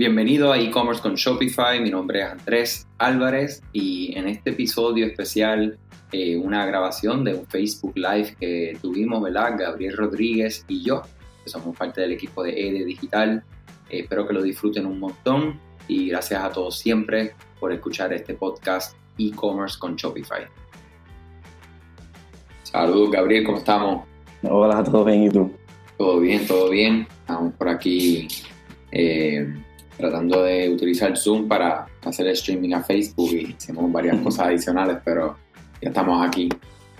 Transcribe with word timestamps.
Bienvenido 0.00 0.50
a 0.50 0.58
e-commerce 0.58 1.02
con 1.02 1.14
Shopify, 1.14 1.78
mi 1.78 1.90
nombre 1.90 2.22
es 2.22 2.26
Andrés 2.30 2.88
Álvarez 2.96 3.62
y 3.74 4.16
en 4.16 4.28
este 4.28 4.48
episodio 4.48 5.04
especial 5.04 5.78
eh, 6.10 6.38
una 6.38 6.64
grabación 6.64 7.22
de 7.22 7.34
un 7.34 7.46
Facebook 7.46 7.92
Live 7.96 8.34
que 8.40 8.78
tuvimos, 8.80 9.22
¿verdad? 9.22 9.56
Gabriel 9.58 9.94
Rodríguez 9.94 10.64
y 10.68 10.82
yo, 10.82 11.02
que 11.44 11.50
somos 11.50 11.76
parte 11.76 12.00
del 12.00 12.12
equipo 12.12 12.42
de 12.42 12.52
EDE 12.52 12.86
Digital. 12.86 13.44
Eh, 13.90 14.00
espero 14.00 14.26
que 14.26 14.32
lo 14.32 14.40
disfruten 14.40 14.86
un 14.86 15.00
montón 15.00 15.60
y 15.86 16.08
gracias 16.08 16.42
a 16.42 16.50
todos 16.50 16.78
siempre 16.78 17.34
por 17.60 17.70
escuchar 17.70 18.10
este 18.14 18.32
podcast 18.32 18.96
e-commerce 19.18 19.78
con 19.78 19.96
Shopify. 19.96 20.46
Saludos 22.62 23.10
Gabriel, 23.10 23.44
¿cómo 23.44 23.58
estamos? 23.58 24.06
Hola, 24.44 24.82
¿todo 24.82 25.04
bien 25.04 25.24
y 25.24 25.28
tú? 25.28 25.52
Todo 25.98 26.20
bien, 26.20 26.46
todo 26.46 26.70
bien. 26.70 27.06
Estamos 27.20 27.52
por 27.52 27.68
aquí 27.68 28.28
eh, 28.92 29.46
tratando 30.00 30.42
de 30.42 30.68
utilizar 30.70 31.16
Zoom 31.16 31.46
para 31.46 31.86
hacer 32.04 32.26
streaming 32.28 32.72
a 32.72 32.82
Facebook 32.82 33.30
y 33.32 33.54
hicimos 33.56 33.90
varias 33.92 34.18
cosas 34.20 34.48
adicionales, 34.48 34.98
pero 35.04 35.36
ya 35.80 35.88
estamos 35.88 36.26
aquí. 36.26 36.48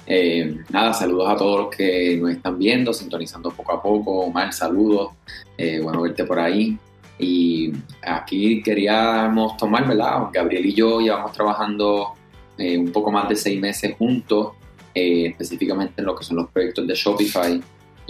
Eh, 0.06 0.58
nada, 0.70 0.92
saludos 0.92 1.30
a 1.30 1.36
todos 1.36 1.60
los 1.60 1.76
que 1.76 2.18
nos 2.20 2.30
están 2.30 2.58
viendo, 2.58 2.92
sintonizando 2.92 3.50
poco 3.50 3.72
a 3.72 3.82
poco. 3.82 4.20
Omar, 4.22 4.52
saludos. 4.52 5.12
Eh, 5.56 5.80
bueno 5.80 6.02
verte 6.02 6.24
por 6.24 6.38
ahí. 6.38 6.76
Y 7.18 7.72
aquí 8.02 8.62
queríamos 8.62 9.56
tomar, 9.56 9.86
¿verdad? 9.86 10.28
Gabriel 10.32 10.66
y 10.66 10.74
yo 10.74 11.00
llevamos 11.00 11.32
trabajando 11.32 12.14
eh, 12.56 12.78
un 12.78 12.90
poco 12.90 13.12
más 13.12 13.28
de 13.28 13.36
seis 13.36 13.60
meses 13.60 13.94
juntos, 13.96 14.52
específicamente 14.94 15.94
en 15.98 16.06
lo 16.06 16.16
que 16.16 16.24
son 16.24 16.38
los 16.38 16.50
proyectos 16.50 16.86
de 16.86 16.94
Shopify. 16.94 17.60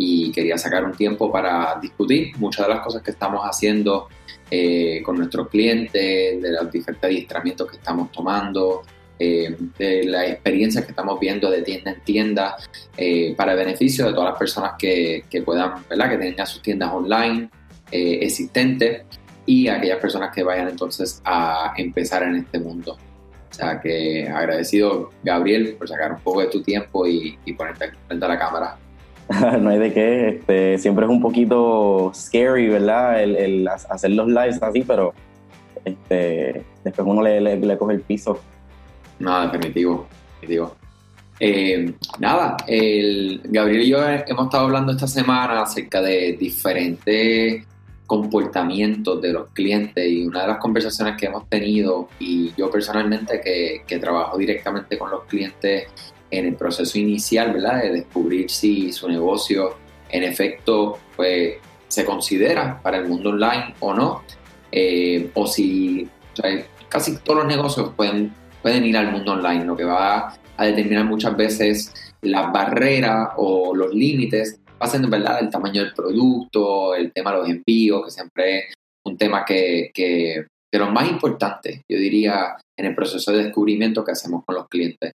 Y 0.03 0.33
quería 0.33 0.57
sacar 0.57 0.83
un 0.83 0.93
tiempo 0.93 1.31
para 1.31 1.79
discutir 1.81 2.33
muchas 2.39 2.67
de 2.67 2.75
las 2.75 2.83
cosas 2.83 3.03
que 3.03 3.11
estamos 3.11 3.43
haciendo 3.45 4.09
eh, 4.51 5.01
con 5.05 5.17
nuestros 5.17 5.49
clientes, 5.49 6.43
de 6.43 6.53
los 6.53 6.73
diferentes 6.73 7.05
adiestramientos 7.05 7.71
que 7.71 7.77
estamos 7.77 8.11
tomando, 8.11 8.83
eh, 9.17 9.55
de 9.79 10.05
la 10.05 10.27
experiencia 10.27 10.83
que 10.83 10.91
estamos 10.91 11.21
viendo 11.21 11.51
de 11.51 11.63
tienda 11.63 11.93
en 11.93 12.01
tienda, 12.01 12.57
eh, 12.97 13.35
para 13.37 13.53
el 13.53 13.59
beneficio 13.59 14.07
de 14.07 14.13
todas 14.13 14.31
las 14.31 14.39
personas 14.39 14.73
que, 14.77 15.25
que 15.31 15.43
puedan, 15.43 15.85
¿verdad? 15.89 16.11
que 16.11 16.17
tengan 16.17 16.47
sus 16.47 16.63
tiendas 16.63 16.91
online 16.93 17.49
existentes 17.93 19.03
y 19.47 19.69
aquellas 19.69 19.99
personas 19.99 20.35
que 20.35 20.43
vayan 20.43 20.69
entonces 20.69 21.21
a 21.25 21.75
empezar 21.77 22.23
en 22.23 22.37
este 22.37 22.59
mundo. 22.59 22.97
O 23.51 23.55
sea 23.55 23.81
que 23.81 24.29
agradecido, 24.29 25.11
Gabriel, 25.23 25.75
por 25.77 25.89
sacar 25.89 26.13
un 26.13 26.21
poco 26.21 26.41
de 26.41 26.47
tu 26.47 26.63
tiempo 26.63 27.07
y, 27.07 27.39
y 27.45 27.53
ponerte 27.53 27.93
frente 28.07 28.25
a 28.25 28.29
la 28.29 28.39
cámara. 28.39 28.79
no 29.61 29.71
hay 29.71 29.79
de 29.79 29.93
qué. 29.93 30.29
Este, 30.29 30.79
siempre 30.79 31.05
es 31.05 31.11
un 31.11 31.21
poquito 31.21 32.11
scary, 32.15 32.69
¿verdad? 32.69 33.17
Hacer 33.89 34.11
los 34.11 34.27
lives 34.27 34.61
así, 34.61 34.83
pero 34.83 35.15
este, 35.85 36.65
después 36.83 37.07
uno 37.07 37.23
le, 37.23 37.79
coge 37.79 37.95
el 37.95 38.01
piso. 38.01 38.41
Nada, 39.21 39.47
definitivo. 39.47 40.07
definitivo. 40.41 40.75
Eh, 41.39 41.95
nada, 42.19 42.57
el, 42.67 43.41
Gabriel 43.45 43.83
y 43.83 43.89
yo 43.89 43.99
hemos 44.07 44.47
estado 44.47 44.65
hablando 44.65 44.93
esta 44.93 45.07
semana 45.07 45.63
acerca 45.63 46.03
de 46.03 46.37
diferentes 46.39 47.65
comportamientos 48.07 49.23
de 49.23 49.33
los 49.33 49.49
clientes 49.51 50.07
y 50.07 50.27
una 50.27 50.43
de 50.43 50.49
las 50.49 50.59
conversaciones 50.59 51.17
que 51.17 51.27
hemos 51.27 51.49
tenido 51.49 52.09
y 52.19 52.53
yo 52.57 52.69
personalmente 52.71 53.41
que 53.41 53.99
trabajo 54.01 54.37
directamente 54.37 54.99
con 54.99 55.11
los 55.11 55.25
clientes 55.25 55.87
en 56.31 56.47
el 56.47 56.55
proceso 56.55 56.99
inicial, 56.99 57.53
¿verdad? 57.53 57.83
De 57.83 57.93
descubrir 57.93 58.51
si 58.51 58.93
su 58.93 59.09
negocio 59.09 59.77
en 60.11 60.25
efecto 60.25 60.99
pues, 61.17 61.55
se 61.89 62.05
considera 62.05 62.81
para 62.83 62.99
el 62.99 63.09
mundo 63.09 63.31
online 63.31 63.75
o 63.81 63.95
no, 63.95 64.23
eh, 64.73 65.31
o 65.35 65.47
si 65.47 66.09
casi 66.89 67.17
todos 67.19 67.41
los 67.41 67.49
negocios 67.49 67.93
pueden, 67.97 68.33
pueden 68.63 68.85
ir 68.85 68.97
al 68.97 69.13
mundo 69.13 69.33
online, 69.33 69.65
lo 69.65 69.77
que 69.77 69.85
va 69.85 70.35
a 70.57 70.65
determinar 70.65 71.05
muchas 71.05 71.37
veces 71.37 71.93
las 72.23 72.53
barreras 72.53 73.31
o 73.37 73.75
los 73.75 73.95
límites 73.95 74.61
va 74.81 74.87
siendo 74.87 75.09
verdad 75.09 75.41
el 75.41 75.51
tamaño 75.51 75.83
del 75.83 75.95
producto, 75.95 76.95
el 76.95 77.13
tema 77.13 77.33
de 77.33 77.39
los 77.39 77.49
envíos, 77.49 78.05
que 78.05 78.11
siempre 78.11 78.59
es 78.59 78.75
un 79.05 79.17
tema 79.17 79.45
que, 79.45 79.91
que 79.93 80.47
de 80.73 80.79
más 80.79 81.11
importantes, 81.11 81.83
yo 81.89 81.99
diría, 81.99 82.57
en 82.79 82.87
el 82.87 82.95
proceso 82.95 83.33
de 83.33 83.45
descubrimiento 83.45 84.05
que 84.05 84.13
hacemos 84.13 84.45
con 84.45 84.55
los 84.55 84.69
clientes. 84.69 85.13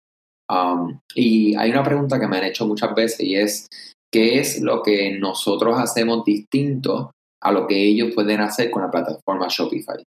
Um, 0.51 0.99
y 1.15 1.55
hay 1.55 1.71
una 1.71 1.83
pregunta 1.83 2.19
que 2.19 2.27
me 2.27 2.37
han 2.37 2.43
hecho 2.43 2.67
muchas 2.67 2.93
veces 2.93 3.21
y 3.21 3.35
es, 3.35 3.69
¿qué 4.11 4.39
es 4.39 4.59
lo 4.61 4.81
que 4.81 5.17
nosotros 5.17 5.79
hacemos 5.79 6.25
distinto 6.25 7.11
a 7.41 7.53
lo 7.53 7.65
que 7.67 7.81
ellos 7.81 8.13
pueden 8.13 8.41
hacer 8.41 8.69
con 8.69 8.81
la 8.81 8.91
plataforma 8.91 9.47
Shopify? 9.49 10.03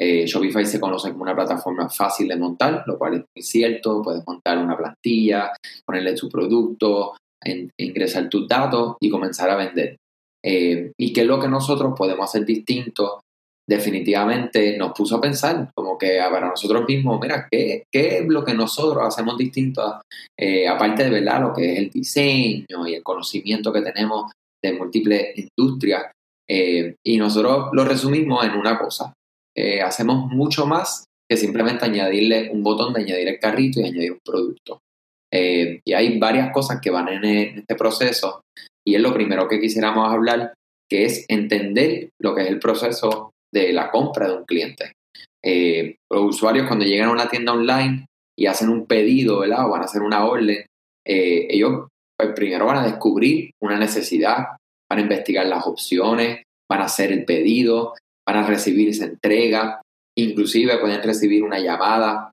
Eh, 0.00 0.26
Shopify 0.26 0.64
se 0.64 0.78
conoce 0.78 1.10
como 1.10 1.24
una 1.24 1.34
plataforma 1.34 1.90
fácil 1.90 2.28
de 2.28 2.36
montar, 2.36 2.84
lo 2.86 2.96
cual 2.96 3.14
es 3.14 3.24
muy 3.34 3.42
cierto. 3.42 4.00
Puedes 4.00 4.24
montar 4.26 4.58
una 4.58 4.76
plantilla, 4.76 5.52
ponerle 5.84 6.14
tu 6.14 6.28
producto, 6.28 7.16
ingresar 7.76 8.28
tus 8.28 8.46
datos 8.46 8.96
y 9.00 9.10
comenzar 9.10 9.50
a 9.50 9.56
vender. 9.56 9.96
Eh, 10.42 10.92
¿Y 10.96 11.12
qué 11.12 11.22
es 11.22 11.26
lo 11.26 11.40
que 11.40 11.48
nosotros 11.48 11.92
podemos 11.96 12.30
hacer 12.30 12.46
distinto 12.46 13.20
definitivamente 13.70 14.76
nos 14.76 14.92
puso 14.92 15.16
a 15.16 15.20
pensar, 15.20 15.70
como 15.76 15.96
que 15.96 16.18
para 16.18 16.48
nosotros 16.48 16.84
mismos, 16.88 17.20
mira, 17.22 17.46
¿qué, 17.48 17.84
qué 17.92 18.18
es 18.18 18.26
lo 18.26 18.44
que 18.44 18.52
nosotros 18.52 19.04
hacemos 19.06 19.38
distinto, 19.38 20.00
eh, 20.36 20.66
aparte 20.66 21.04
de 21.04 21.10
verdad 21.10 21.40
lo 21.40 21.54
que 21.54 21.72
es 21.72 21.78
el 21.78 21.90
diseño 21.90 22.88
y 22.88 22.94
el 22.94 23.04
conocimiento 23.04 23.72
que 23.72 23.82
tenemos 23.82 24.32
de 24.60 24.72
múltiples 24.72 25.34
industrias? 25.36 26.10
Eh, 26.48 26.96
y 27.06 27.16
nosotros 27.16 27.68
lo 27.72 27.84
resumimos 27.84 28.44
en 28.44 28.58
una 28.58 28.76
cosa, 28.76 29.12
eh, 29.56 29.80
hacemos 29.80 30.28
mucho 30.32 30.66
más 30.66 31.04
que 31.30 31.36
simplemente 31.36 31.84
añadirle 31.84 32.50
un 32.50 32.64
botón 32.64 32.92
de 32.92 33.02
añadir 33.02 33.28
el 33.28 33.38
carrito 33.38 33.78
y 33.78 33.84
añadir 33.84 34.12
un 34.12 34.18
producto. 34.24 34.80
y 35.32 35.92
hay 35.92 36.18
varias 36.18 36.52
cosas 36.52 36.80
que 36.80 36.90
van 36.90 37.06
en, 37.08 37.24
en 37.24 37.58
este 37.60 37.76
proceso 37.76 38.40
y 38.84 38.96
es 38.96 39.00
lo 39.00 39.14
primero 39.14 39.46
que 39.46 39.60
quisiéramos 39.60 40.12
hablar, 40.12 40.54
que 40.90 41.04
es 41.04 41.24
entender 41.28 42.08
lo 42.20 42.34
que 42.34 42.42
es 42.42 42.48
el 42.48 42.58
proceso 42.58 43.30
de 43.52 43.72
la 43.72 43.90
compra 43.90 44.28
de 44.28 44.36
un 44.36 44.44
cliente. 44.44 44.92
Eh, 45.44 45.96
los 46.10 46.36
usuarios 46.36 46.66
cuando 46.66 46.84
llegan 46.84 47.08
a 47.08 47.12
una 47.12 47.28
tienda 47.28 47.52
online 47.52 48.06
y 48.38 48.46
hacen 48.46 48.68
un 48.68 48.86
pedido. 48.86 49.40
O 49.40 49.70
van 49.70 49.82
a 49.82 49.84
hacer 49.84 50.02
una 50.02 50.24
orden, 50.24 50.64
eh, 51.06 51.46
ellos 51.50 51.88
pues, 52.18 52.32
primero 52.34 52.66
van 52.66 52.78
a 52.78 52.86
descubrir 52.86 53.50
una 53.62 53.78
necesidad, 53.78 54.56
van 54.90 54.98
a 54.98 55.02
investigar 55.02 55.46
las 55.46 55.66
opciones, 55.66 56.42
van 56.70 56.80
a 56.80 56.84
hacer 56.84 57.12
el 57.12 57.24
pedido, 57.24 57.94
van 58.26 58.36
a 58.36 58.46
recibir 58.46 58.88
esa 58.88 59.06
entrega, 59.06 59.80
inclusive 60.16 60.78
pueden 60.78 61.02
recibir 61.02 61.42
una 61.42 61.58
llamada 61.58 62.30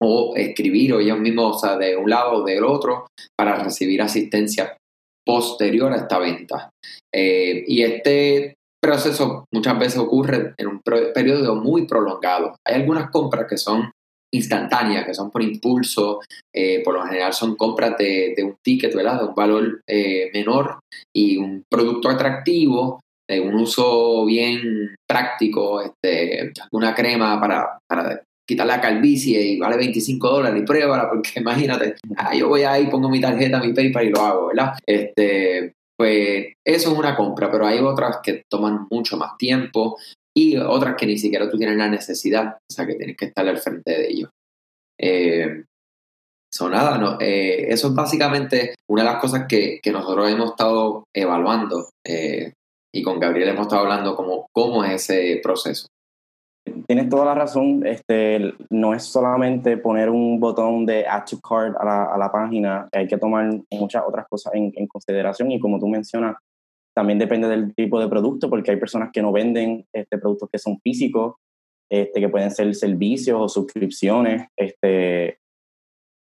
o 0.00 0.34
escribir 0.36 0.94
o 0.94 1.00
ellos 1.00 1.18
mismos, 1.18 1.56
o 1.56 1.58
sea, 1.58 1.76
de 1.76 1.96
un 1.96 2.08
lado 2.08 2.42
o 2.42 2.44
del 2.44 2.64
otro, 2.64 3.06
para 3.36 3.62
recibir 3.62 4.00
asistencia 4.02 4.76
posterior 5.24 5.92
a 5.92 5.96
esta 5.96 6.18
venta. 6.18 6.70
Eh, 7.12 7.64
y 7.66 7.82
este 7.82 8.54
proceso 8.80 9.46
muchas 9.52 9.78
veces 9.78 9.98
ocurre 9.98 10.54
en 10.56 10.66
un 10.66 10.80
periodo 10.80 11.56
muy 11.56 11.86
prolongado. 11.86 12.56
Hay 12.66 12.76
algunas 12.76 13.10
compras 13.10 13.46
que 13.48 13.58
son 13.58 13.90
instantáneas, 14.32 15.06
que 15.06 15.14
son 15.14 15.30
por 15.30 15.42
impulso, 15.42 16.20
eh, 16.54 16.82
por 16.84 16.94
lo 16.94 17.04
general 17.04 17.32
son 17.32 17.56
compras 17.56 17.96
de, 17.98 18.34
un 18.42 18.56
ticket, 18.62 18.94
¿verdad? 18.94 19.20
De 19.20 19.26
un 19.26 19.34
valor 19.34 19.82
eh, 19.88 20.30
menor 20.32 20.78
y 21.14 21.36
un 21.36 21.64
producto 21.68 22.08
atractivo, 22.08 23.00
de 23.28 23.40
un 23.40 23.54
uso 23.54 24.24
bien 24.24 24.94
práctico, 25.08 25.80
este, 25.80 26.52
una 26.72 26.94
crema 26.94 27.40
para, 27.40 27.78
para 27.88 28.22
quitar 28.46 28.66
la 28.66 28.80
calvicie 28.80 29.40
y 29.40 29.58
vale 29.58 29.76
25 29.76 30.28
dólares 30.28 30.62
y 30.62 30.66
pruébala, 30.66 31.08
porque 31.08 31.30
imagínate, 31.36 31.96
ah, 32.16 32.34
yo 32.34 32.48
voy 32.48 32.62
ahí, 32.62 32.86
pongo 32.86 33.08
mi 33.08 33.20
tarjeta, 33.20 33.60
mi 33.60 33.72
PayPal 33.72 34.06
y 34.06 34.10
lo 34.10 34.20
hago, 34.20 34.46
¿verdad? 34.48 34.72
Este, 34.86 35.74
pues 36.00 36.54
eso 36.66 36.92
es 36.92 36.98
una 36.98 37.14
compra, 37.14 37.50
pero 37.50 37.66
hay 37.66 37.78
otras 37.78 38.20
que 38.22 38.44
toman 38.48 38.86
mucho 38.90 39.18
más 39.18 39.36
tiempo 39.36 39.98
y 40.34 40.56
otras 40.56 40.96
que 40.96 41.04
ni 41.04 41.18
siquiera 41.18 41.50
tú 41.50 41.58
tienes 41.58 41.76
la 41.76 41.90
necesidad, 41.90 42.56
o 42.56 42.72
sea 42.72 42.86
que 42.86 42.94
tienes 42.94 43.18
que 43.18 43.26
estar 43.26 43.46
al 43.46 43.58
frente 43.58 43.90
de 43.90 44.08
ellos. 44.08 44.30
Eh, 44.98 45.64
nada, 46.70 46.96
no, 46.96 47.18
eh, 47.20 47.66
eso 47.70 47.88
es 47.88 47.94
básicamente 47.94 48.76
una 48.88 49.02
de 49.02 49.10
las 49.10 49.20
cosas 49.20 49.44
que, 49.46 49.78
nosotros 49.92 50.30
hemos 50.30 50.52
estado 50.52 51.04
evaluando 51.14 51.90
eh, 52.02 52.54
y 52.94 53.02
con 53.02 53.20
Gabriel 53.20 53.50
hemos 53.50 53.66
estado 53.66 53.82
hablando 53.82 54.16
como 54.16 54.46
cómo 54.54 54.82
es 54.82 55.10
ese 55.10 55.38
proceso. 55.42 55.86
Tienes 56.86 57.08
toda 57.08 57.24
la 57.24 57.34
razón, 57.34 57.86
este, 57.86 58.52
no 58.68 58.94
es 58.94 59.04
solamente 59.04 59.76
poner 59.76 60.10
un 60.10 60.38
botón 60.38 60.84
de 60.86 61.06
Add 61.06 61.24
to 61.30 61.40
Cart 61.40 61.76
a 61.78 61.84
la, 61.84 62.04
a 62.04 62.18
la 62.18 62.30
página, 62.30 62.88
hay 62.92 63.06
que 63.06 63.16
tomar 63.16 63.50
muchas 63.70 64.02
otras 64.06 64.26
cosas 64.28 64.54
en, 64.54 64.72
en, 64.74 64.86
consideración 64.86 65.50
y 65.52 65.60
como 65.60 65.78
tú 65.78 65.88
mencionas, 65.88 66.36
también 66.94 67.18
depende 67.18 67.48
del 67.48 67.74
tipo 67.74 67.98
de 68.00 68.08
producto, 68.08 68.50
porque 68.50 68.72
hay 68.72 68.76
personas 68.76 69.10
que 69.12 69.22
no 69.22 69.32
venden 69.32 69.86
este, 69.92 70.18
productos 70.18 70.50
que 70.50 70.58
son 70.58 70.78
físicos, 70.80 71.36
este, 71.90 72.20
que 72.20 72.28
pueden 72.28 72.50
ser 72.50 72.74
servicios 72.74 73.40
o 73.40 73.48
suscripciones, 73.48 74.48
este, 74.56 75.38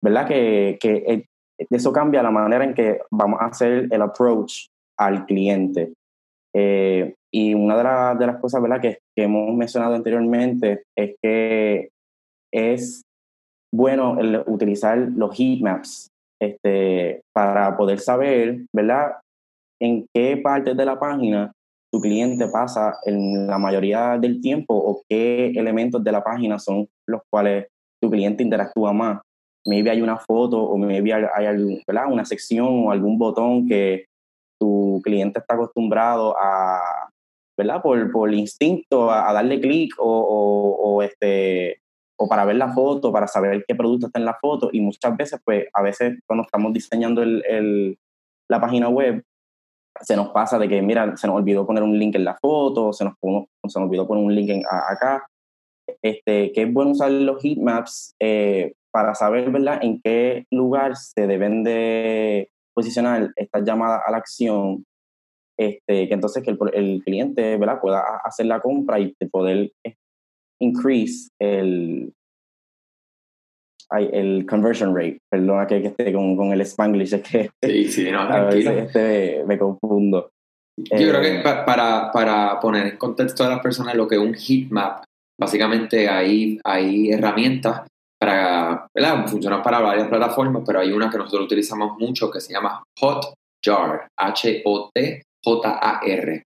¿verdad? 0.02 0.28
Que, 0.28 0.78
que 0.80 1.04
eh, 1.08 1.26
eso 1.70 1.94
cambia 1.94 2.24
la 2.24 2.32
manera 2.32 2.64
en 2.64 2.74
que 2.74 3.00
vamos 3.12 3.40
a 3.40 3.46
hacer 3.46 3.88
el 3.92 4.02
approach 4.02 4.68
al 4.98 5.26
cliente. 5.26 5.94
Eh, 6.54 7.16
y 7.34 7.54
una 7.54 7.76
de, 7.76 8.20
de 8.20 8.28
las 8.28 8.40
cosas 8.40 8.62
¿verdad? 8.62 8.82
Que, 8.82 9.00
que, 9.16 9.24
hemos 9.24 9.56
mencionado 9.56 9.96
anteriormente 9.96 10.84
es 10.96 11.16
que 11.22 11.90
es 12.54 13.02
bueno 13.74 14.20
el 14.20 14.44
utilizar 14.46 14.98
los 14.98 15.36
heat 15.36 15.62
maps 15.62 16.10
este, 16.40 17.22
para 17.34 17.76
poder 17.76 18.00
saber, 18.00 18.66
¿verdad? 18.74 19.14
En 19.82 20.06
qué 20.14 20.38
parte 20.38 20.76
de 20.76 20.86
la 20.86 21.00
página 21.00 21.52
tu 21.92 22.00
cliente 22.00 22.48
pasa 22.48 22.98
en 23.06 23.48
la 23.48 23.58
mayoría 23.58 24.18
del 24.18 24.42
tiempo 24.42 24.76
o 24.76 25.02
qué 25.10 25.52
elementos 25.56 26.04
de 26.04 26.12
la 26.12 26.24
página 26.24 26.60
son 26.60 26.88
los 27.08 27.22
cuales 27.32 27.68
tu 28.02 28.10
cliente 28.10 28.44
interactúa 28.44 28.94
más. 28.94 29.22
Maybe 29.66 29.90
hay 29.90 30.02
una 30.02 30.18
foto 30.18 30.62
o 30.62 30.78
maybe 30.78 31.14
hay, 31.14 31.24
hay 31.34 31.82
¿verdad? 31.88 32.12
una 32.12 32.26
sección 32.26 32.88
o 32.88 32.92
algún 32.92 33.18
botón 33.18 33.68
que 33.68 34.06
tu 34.60 35.02
cliente 35.04 35.40
está 35.40 35.56
acostumbrado 35.56 36.36
a, 36.38 37.03
¿verdad? 37.58 37.82
Por, 37.82 38.12
por 38.12 38.34
instinto 38.34 39.12
a, 39.12 39.32
darle 39.34 39.60
clic 39.60 39.94
o, 39.98 40.78
o, 40.82 41.02
este, 41.02 41.82
o 42.18 42.28
para 42.28 42.46
ver 42.46 42.56
la 42.56 42.74
foto, 42.74 43.12
para 43.12 43.28
saber 43.28 43.64
qué 43.68 43.76
producto 43.76 44.08
está 44.08 44.20
en 44.20 44.26
la 44.26 44.38
foto. 44.40 44.70
Y 44.72 44.82
muchas 44.82 45.16
veces, 45.16 45.40
pues, 45.44 45.68
a 45.74 45.82
veces 45.82 46.20
cuando 46.26 46.44
estamos 46.44 46.74
diseñando 46.74 47.22
el, 47.22 47.44
el, 47.48 47.98
la 48.50 48.60
página 48.60 48.90
web, 48.90 49.24
se 50.02 50.16
nos 50.16 50.30
pasa 50.30 50.58
de 50.58 50.68
que, 50.68 50.82
mira, 50.82 51.16
se 51.18 51.28
nos 51.28 51.36
olvidó 51.36 51.66
poner 51.66 51.84
un 51.84 51.98
link 51.98 52.16
en 52.16 52.26
la 52.26 52.36
foto, 52.36 52.94
se 52.94 53.06
nos, 53.06 53.14
se 53.22 53.48
nos 53.64 53.76
olvidó 53.76 54.08
poner 54.08 54.24
un 54.24 54.36
link 54.36 54.50
en, 54.50 54.64
acá. 54.66 55.28
Este, 56.02 56.52
que 56.54 56.64
es 56.64 56.74
bueno 56.74 56.92
usar 56.92 57.12
los 57.12 57.42
heatmaps 57.44 58.16
eh, 58.20 58.74
para 58.92 59.16
saber, 59.16 59.50
¿verdad?, 59.52 59.80
en 59.82 60.02
qué 60.02 60.46
lugar 60.50 60.96
se 60.96 61.28
deben 61.28 61.64
de 61.64 62.50
posicionar 62.74 63.32
estas 63.36 63.64
llamadas 63.64 64.02
a 64.06 64.12
la 64.12 64.18
acción 64.18 64.86
este, 65.58 66.08
que 66.08 66.14
entonces 66.14 66.44
que 66.44 66.52
el, 66.52 66.58
el, 66.74 67.04
cliente 67.04 67.58
¿verdad? 67.58 67.80
pueda 67.80 68.02
hacer 68.24 68.48
la 68.48 68.60
compra 68.60 69.00
y 69.00 69.14
poder 69.32 69.72
eh, 69.84 69.96
increase 70.60 71.30
el, 71.40 72.14
el 74.00 74.46
conversion 74.46 74.96
rate. 74.96 75.20
Perdona 75.30 75.68
que, 75.68 75.78
esté 75.86 76.12
con, 76.14 76.36
con, 76.36 76.52
el 76.52 76.62
spanglish, 76.62 77.14
es 77.14 77.22
que 77.22 77.50
sí, 77.62 77.88
sí, 77.88 78.12
no, 78.12 78.22
a 78.22 78.46
veces 78.46 78.88
este, 78.88 79.44
me 79.46 79.58
confundo. 79.58 80.30
Yo 80.78 81.10
creo 81.10 81.22
que 81.22 81.40
eh, 81.40 81.44
para, 81.44 82.12
para 82.12 82.60
poner 82.60 82.88
en 82.88 82.98
contexto 82.98 83.44
a 83.44 83.50
las 83.50 83.60
personas 83.60 83.96
lo 83.96 84.08
que 84.08 84.16
es 84.16 84.22
un 84.22 84.34
heat 84.34 84.72
map, 84.72 85.04
básicamente 85.40 86.10
hay, 86.10 86.60
hay 86.64 87.12
herramientas 87.12 87.88
para, 88.20 88.88
¿verdad? 88.96 89.28
Funcionan 89.28 89.62
para 89.62 89.82
varias 89.82 90.08
plataformas, 90.08 90.64
pero 90.66 90.80
hay 90.80 90.92
una 90.92 91.12
que 91.12 91.18
nosotros 91.18 91.46
utilizamos 91.46 91.98
mucho 92.00 92.32
que 92.32 92.42
se 92.42 92.54
llama 92.54 92.82
Hotjar, 93.00 94.08
H-O-T 94.18 95.22
JAR. 95.44 96.44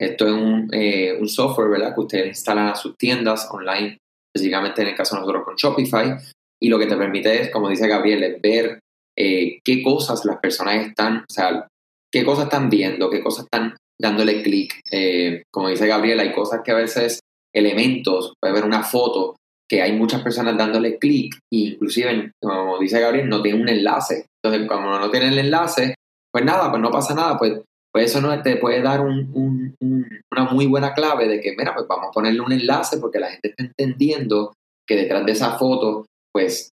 Esto 0.00 0.26
es 0.26 0.32
un, 0.32 0.68
eh, 0.72 1.16
un, 1.18 1.28
software 1.28 1.70
¿verdad? 1.70 1.94
que 1.94 2.00
ustedes 2.00 2.26
instalan 2.28 2.68
a 2.68 2.76
sus 2.76 2.96
tiendas 2.96 3.48
online, 3.50 3.98
específicamente 4.32 4.82
en 4.82 4.88
el 4.88 4.94
caso 4.94 5.16
de 5.16 5.20
nosotros 5.20 5.44
con 5.44 5.56
Shopify, 5.56 6.16
y 6.60 6.68
lo 6.68 6.78
que 6.78 6.86
te 6.86 6.96
permite 6.96 7.42
es, 7.42 7.50
como 7.50 7.68
dice 7.68 7.88
Gabriel, 7.88 8.22
es 8.22 8.40
ver 8.40 8.80
eh, 9.16 9.58
qué 9.64 9.82
cosas 9.82 10.24
las 10.24 10.38
personas 10.38 10.86
están, 10.86 11.18
o 11.18 11.32
sea, 11.32 11.66
qué 12.12 12.24
cosas 12.24 12.44
están 12.44 12.70
viendo, 12.70 13.10
qué 13.10 13.22
cosas 13.22 13.44
están 13.44 13.76
dándole 14.00 14.42
clic. 14.42 14.80
Eh, 14.90 15.42
como 15.52 15.68
dice 15.68 15.86
Gabriel, 15.86 16.20
hay 16.20 16.32
cosas 16.32 16.60
que 16.64 16.70
a 16.70 16.76
veces, 16.76 17.20
elementos, 17.52 18.34
puede 18.40 18.54
ver 18.54 18.64
una 18.64 18.84
foto 18.84 19.34
que 19.68 19.82
hay 19.82 19.92
muchas 19.92 20.22
personas 20.22 20.56
dándole 20.56 20.98
clic, 20.98 21.34
e 21.52 21.56
inclusive, 21.56 22.32
como 22.40 22.78
dice 22.78 23.00
Gabriel, 23.00 23.28
no 23.28 23.42
tiene 23.42 23.60
un 23.60 23.68
enlace. 23.68 24.26
Entonces, 24.42 24.68
como 24.68 24.98
no 24.98 25.10
tiene 25.10 25.28
el 25.28 25.38
enlace, 25.38 25.94
pues 26.32 26.44
nada, 26.44 26.70
pues 26.70 26.80
no 26.80 26.90
pasa 26.90 27.14
nada, 27.14 27.36
pues 27.36 27.60
pues 27.98 28.12
eso 28.12 28.20
no 28.20 28.40
te 28.44 28.54
puede 28.58 28.80
dar 28.80 29.00
una 29.00 30.44
muy 30.52 30.66
buena 30.66 30.94
clave 30.94 31.26
de 31.26 31.40
que, 31.40 31.56
mira, 31.58 31.74
pues 31.74 31.88
vamos 31.88 32.10
a 32.10 32.12
ponerle 32.12 32.40
un 32.40 32.52
enlace 32.52 32.98
porque 32.98 33.18
la 33.18 33.28
gente 33.28 33.48
está 33.48 33.64
entendiendo 33.64 34.52
que 34.86 34.94
detrás 34.94 35.26
de 35.26 35.32
esa 35.32 35.58
foto, 35.58 36.06
pues, 36.32 36.70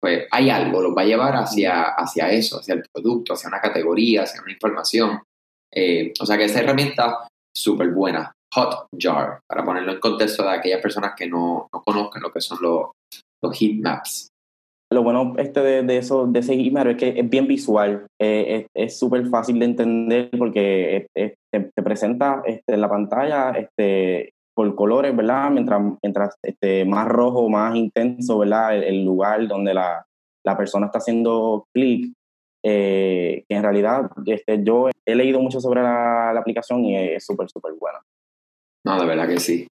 pues 0.00 0.28
hay 0.30 0.48
algo, 0.48 0.80
lo 0.80 0.94
va 0.94 1.02
a 1.02 1.06
llevar 1.06 1.34
hacia, 1.34 1.86
hacia 1.86 2.30
eso, 2.30 2.60
hacia 2.60 2.74
el 2.74 2.84
producto, 2.94 3.32
hacia 3.32 3.48
una 3.48 3.60
categoría, 3.60 4.22
hacia 4.22 4.42
una 4.42 4.52
información. 4.52 5.20
Eh, 5.74 6.12
o 6.20 6.24
sea 6.24 6.38
que 6.38 6.44
esa 6.44 6.60
herramienta 6.60 7.26
súper 7.52 7.90
buena, 7.90 8.30
Hotjar, 8.54 9.40
para 9.48 9.64
ponerlo 9.64 9.90
en 9.90 9.98
contexto 9.98 10.44
de 10.44 10.50
aquellas 10.50 10.80
personas 10.80 11.14
que 11.16 11.26
no, 11.26 11.68
no 11.72 11.82
conozcan 11.82 12.22
lo 12.22 12.30
que 12.30 12.40
son 12.40 12.58
los, 12.62 12.90
los 13.42 13.58
heat 13.58 13.74
maps. 13.82 14.29
Lo 14.92 15.04
bueno 15.04 15.34
este 15.38 15.60
de, 15.60 15.82
de, 15.84 15.98
eso, 15.98 16.26
de 16.26 16.40
ese 16.40 16.54
email 16.54 16.88
es 16.88 16.96
que 16.96 17.20
es 17.20 17.30
bien 17.30 17.46
visual, 17.46 18.06
eh, 18.20 18.66
es 18.74 18.98
súper 18.98 19.24
fácil 19.28 19.60
de 19.60 19.64
entender 19.66 20.30
porque 20.36 21.06
te, 21.14 21.82
presenta 21.82 22.42
este, 22.44 22.74
en 22.74 22.80
la 22.80 22.88
pantalla 22.88 23.52
este, 23.52 24.32
por 24.52 24.74
colores, 24.74 25.14
¿verdad? 25.14 25.48
Mientras, 25.52 25.80
mientras 26.02 26.34
este, 26.42 26.84
más 26.84 27.06
rojo, 27.06 27.48
más 27.48 27.76
intenso, 27.76 28.38
¿verdad? 28.38 28.76
El, 28.76 29.04
lugar 29.04 29.46
donde 29.46 29.74
la, 29.74 30.04
la, 30.44 30.56
persona 30.56 30.86
está 30.86 30.98
haciendo 30.98 31.66
clic, 31.72 32.12
eh, 32.64 33.44
en 33.48 33.62
realidad 33.62 34.10
este, 34.26 34.62
yo 34.64 34.88
he 35.06 35.14
leído 35.14 35.40
mucho 35.40 35.60
sobre 35.60 35.82
la, 35.82 36.32
la 36.34 36.40
aplicación 36.40 36.84
y 36.84 36.96
es 36.96 37.24
súper, 37.24 37.48
súper 37.48 37.74
buena. 37.78 38.00
No, 38.84 39.00
de 39.00 39.06
verdad 39.06 39.28
que 39.28 39.38
sí. 39.38 39.68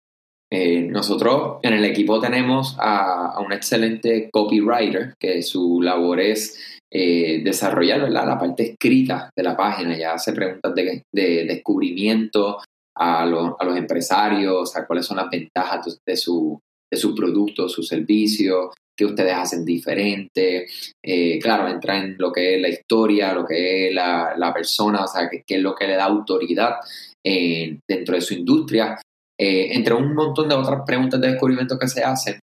Eh, 0.55 0.81
nosotros 0.81 1.57
en 1.63 1.73
el 1.73 1.83
equipo 1.83 2.19
tenemos 2.19 2.75
a, 2.79 3.39
un 3.43 3.51
excelente 3.51 4.29
copywriter 4.31 5.15
que 5.19 5.41
su 5.41 5.81
labor 5.81 6.19
es 6.19 6.79
eh, 6.93 7.41
desarrollar 7.43 8.07
la 8.11 8.37
parte 8.37 8.73
escrita 8.73 9.31
de 9.35 9.43
la 9.43 9.57
página, 9.57 9.97
ya 9.97 10.13
hace 10.13 10.31
preguntas 10.31 10.75
de, 10.75 11.03
descubrimiento 11.11 12.59
a, 12.95 13.25
los 13.25 13.75
empresarios, 13.75 14.77
a 14.77 14.85
cuáles 14.85 15.07
son 15.07 15.17
las 15.17 15.31
ventajas 15.31 15.97
de 16.05 16.15
su, 16.15 16.59
de 16.91 16.99
su 16.99 17.15
producto, 17.15 17.67
su 17.67 17.81
servicio, 17.81 18.69
qué 18.95 19.05
ustedes 19.05 19.33
hacen 19.33 19.65
diferente. 19.65 20.67
Eh, 21.03 21.39
claro, 21.39 21.67
entra 21.67 21.97
en 21.97 22.15
lo 22.19 22.31
que 22.31 22.57
es 22.57 22.61
la 22.61 22.69
historia, 22.69 23.33
lo 23.33 23.43
que 23.43 23.87
es 23.87 23.95
la, 23.95 24.51
persona, 24.53 25.03
o 25.03 25.07
sea, 25.07 25.27
qué, 25.31 25.43
es 25.47 25.61
lo 25.63 25.73
que 25.73 25.87
le 25.87 25.95
da 25.95 26.03
autoridad 26.03 26.75
dentro 27.23 28.13
de 28.13 28.21
su 28.21 28.35
industria 28.35 28.99
eh, 29.45 29.75
entre 29.75 29.93
un 29.93 30.15
montón 30.15 30.47
de 30.47 30.55
otras 30.55 30.83
preguntas 30.85 31.19
de 31.19 31.31
descubrimiento 31.31 31.77
que 31.77 31.89
se 31.89 32.01
hacen. 32.01 32.39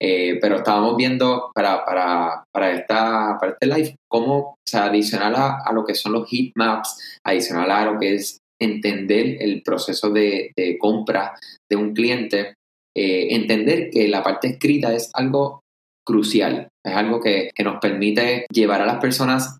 Eh, 0.00 0.38
pero 0.40 0.58
estábamos 0.58 0.96
viendo 0.96 1.50
para, 1.52 1.84
para, 1.84 2.44
para, 2.52 2.70
esta, 2.70 3.36
para 3.40 3.52
este 3.54 3.66
live 3.66 3.96
cómo, 4.08 4.36
o 4.36 4.56
sea, 4.64 4.84
adicional 4.84 5.34
a, 5.34 5.72
lo 5.72 5.84
que 5.84 5.96
son 5.96 6.12
los 6.12 6.30
heat 6.30 6.52
maps, 6.54 7.18
adicional 7.24 7.72
a 7.72 7.84
lo 7.86 7.98
que 7.98 8.14
es 8.14 8.38
entender 8.60 9.42
el 9.42 9.64
proceso 9.64 10.10
de, 10.10 10.52
de 10.56 10.78
compra 10.78 11.34
de 11.68 11.76
un 11.76 11.92
cliente, 11.92 12.54
eh, 12.96 13.34
entender 13.34 13.90
que 13.90 14.06
la 14.06 14.22
parte 14.22 14.46
escrita 14.46 14.94
es 14.94 15.10
algo 15.12 15.62
crucial, 16.06 16.68
es 16.86 16.94
algo 16.94 17.20
que, 17.20 17.50
que 17.52 17.64
nos 17.64 17.80
permite 17.80 18.46
llevar 18.52 18.80
a 18.80 18.86
las 18.86 19.00
personas 19.00 19.58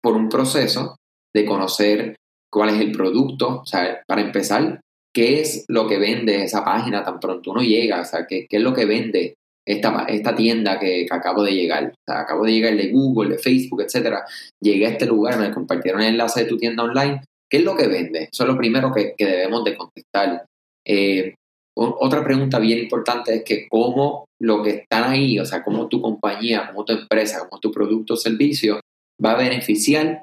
por 0.00 0.14
un 0.14 0.28
proceso 0.28 0.94
de 1.34 1.44
conocer 1.44 2.14
cuál 2.48 2.68
es 2.68 2.80
el 2.80 2.92
producto, 2.92 3.62
o 3.62 3.66
sea, 3.66 4.02
para 4.06 4.20
empezar, 4.20 4.80
qué 5.18 5.40
es 5.40 5.64
lo 5.66 5.88
que 5.88 5.98
vende 5.98 6.44
esa 6.44 6.64
página 6.64 7.02
tan 7.02 7.18
pronto 7.18 7.50
uno 7.50 7.60
llega, 7.60 8.02
o 8.02 8.04
sea, 8.04 8.24
qué, 8.24 8.46
es 8.48 8.62
lo 8.62 8.72
que 8.72 8.84
vende 8.84 9.34
esta, 9.66 10.36
tienda 10.36 10.78
que, 10.78 11.08
acabo 11.10 11.42
de 11.42 11.54
llegar. 11.54 11.92
Acabo 12.06 12.44
de 12.44 12.52
llegar 12.52 12.76
de 12.76 12.92
Google, 12.92 13.30
de 13.30 13.38
Facebook, 13.38 13.82
etcétera. 13.82 14.24
Llegué 14.62 14.86
a 14.86 14.90
este 14.90 15.06
lugar, 15.06 15.36
me 15.40 15.50
compartieron 15.50 16.02
el 16.02 16.10
enlace 16.10 16.44
de 16.44 16.48
tu 16.48 16.56
tienda 16.56 16.84
online. 16.84 17.20
¿Qué 17.50 17.56
es 17.56 17.64
lo 17.64 17.76
que 17.76 17.88
vende? 17.88 18.28
Eso 18.32 18.44
es 18.44 18.48
lo 18.48 18.56
primero 18.56 18.92
que, 18.94 19.14
que 19.18 19.26
debemos 19.26 19.64
de 19.64 19.76
contestar. 19.76 20.44
Eh, 20.86 21.34
otra 21.74 22.22
pregunta 22.22 22.60
bien 22.60 22.78
importante 22.78 23.34
es 23.34 23.42
que 23.42 23.66
cómo 23.68 24.26
lo 24.40 24.62
que 24.62 24.70
está 24.70 25.10
ahí, 25.10 25.40
o 25.40 25.44
sea, 25.44 25.64
cómo 25.64 25.88
tu 25.88 26.00
compañía, 26.00 26.68
cómo 26.68 26.84
tu 26.84 26.92
empresa, 26.92 27.40
cómo 27.40 27.58
tu 27.58 27.72
producto 27.72 28.14
o 28.14 28.16
servicio 28.16 28.80
va 29.22 29.32
a 29.32 29.38
beneficiar 29.38 30.22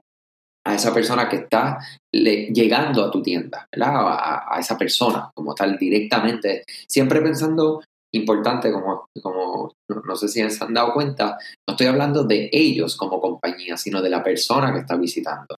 a 0.65 0.73
esa 0.73 0.93
persona 0.93 1.29
que 1.29 1.37
está 1.37 1.79
llegando 2.11 3.05
a 3.05 3.11
tu 3.11 3.21
tienda, 3.21 3.67
A, 3.71 4.57
esa 4.59 4.77
persona 4.77 5.29
como 5.33 5.53
tal 5.53 5.77
directamente, 5.77 6.63
siempre 6.87 7.21
pensando 7.21 7.81
importante, 8.13 8.71
como, 8.71 9.07
como 9.21 9.73
no, 9.89 10.15
sé 10.15 10.27
si 10.27 10.49
se 10.49 10.63
han 10.63 10.73
dado 10.73 10.93
cuenta, 10.93 11.37
no 11.67 11.73
estoy 11.73 11.87
hablando 11.87 12.23
de 12.23 12.49
ellos 12.51 12.95
como 12.95 13.21
compañía, 13.21 13.77
sino 13.77 14.01
de 14.01 14.09
la 14.09 14.23
persona 14.23 14.73
que 14.73 14.79
está 14.79 14.95
visitando. 14.95 15.55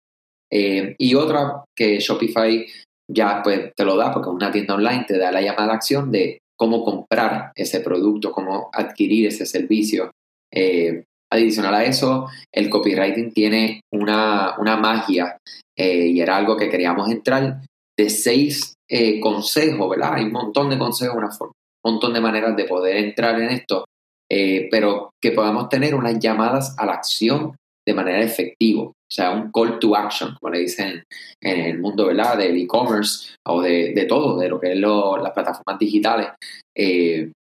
Eh, 0.51 0.95
y 0.97 1.13
otra 1.15 1.63
que 1.75 1.99
Shopify 1.99 2.65
ya 3.09 3.41
pues, 3.43 3.73
te 3.75 3.85
lo 3.85 3.95
da, 3.95 4.11
porque 4.11 4.29
una 4.29 4.51
tienda 4.51 4.75
online 4.75 5.05
te 5.07 5.17
da 5.17 5.31
la 5.31 5.41
llamada 5.41 5.73
a 5.73 5.75
acción 5.75 6.11
de 6.11 6.39
cómo 6.57 6.83
comprar 6.83 7.51
ese 7.55 7.79
producto, 7.79 8.31
cómo 8.31 8.69
adquirir 8.73 9.27
ese 9.27 9.45
servicio. 9.45 10.11
Eh, 10.51 11.03
Adicional 11.29 11.75
a 11.75 11.83
eso, 11.83 12.27
el 12.53 12.69
copywriting 12.69 13.33
tiene 13.33 13.81
una, 13.91 14.55
magia 14.79 15.37
eh, 15.77 16.07
y 16.07 16.21
era 16.21 16.37
algo 16.37 16.55
que 16.55 16.69
queríamos 16.69 17.09
entrar 17.09 17.61
de 17.97 18.09
seis 18.09 18.75
eh, 18.89 19.19
consejos, 19.19 19.89
¿verdad? 19.89 20.13
Hay 20.13 20.25
un 20.25 20.31
montón 20.31 20.69
de 20.69 20.77
consejos, 20.77 21.17
una 21.17 21.29
un 21.39 21.93
montón 21.93 22.13
de 22.13 22.21
maneras 22.21 22.55
de 22.55 22.63
poder 22.63 22.97
entrar 22.97 23.41
en 23.41 23.49
esto, 23.49 23.85
eh, 24.31 24.69
pero 24.71 25.11
que 25.21 25.31
podamos 25.31 25.67
tener 25.67 25.95
unas 25.95 26.17
llamadas 26.19 26.75
a 26.77 26.85
la 26.85 26.93
acción 26.93 27.55
de 27.85 27.93
manera 27.93 28.21
efectiva. 28.21 28.83
O 28.83 28.93
sea, 29.13 29.31
un 29.31 29.51
call 29.51 29.79
to 29.79 29.95
action, 29.95 30.35
como 30.39 30.53
le 30.53 30.59
dicen 30.59 31.03
en 31.41 31.59
el 31.59 31.79
mundo 31.79 32.07
¿verdad? 32.07 32.37
del 32.37 32.57
e-commerce 32.57 33.35
o 33.45 33.61
de, 33.61 33.93
de, 33.93 34.05
todo, 34.05 34.37
de 34.37 34.49
lo 34.49 34.59
que 34.59 34.73
es 34.73 34.79
las 34.79 35.31
plataformas 35.31 35.79
digitales. 35.79 36.29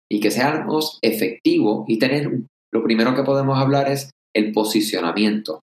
Y 0.10 0.19
que 0.19 0.31
seamos 0.31 1.00
efectivos 1.01 1.84
y 1.88 2.00
tener, 2.00 2.31
lo 2.77 2.84
primero 2.84 3.15
que 3.15 3.24
podemos 3.24 3.57
hablar 3.57 3.89
es 3.89 4.12
el 4.36 4.51
posicionamiento. 4.51 5.62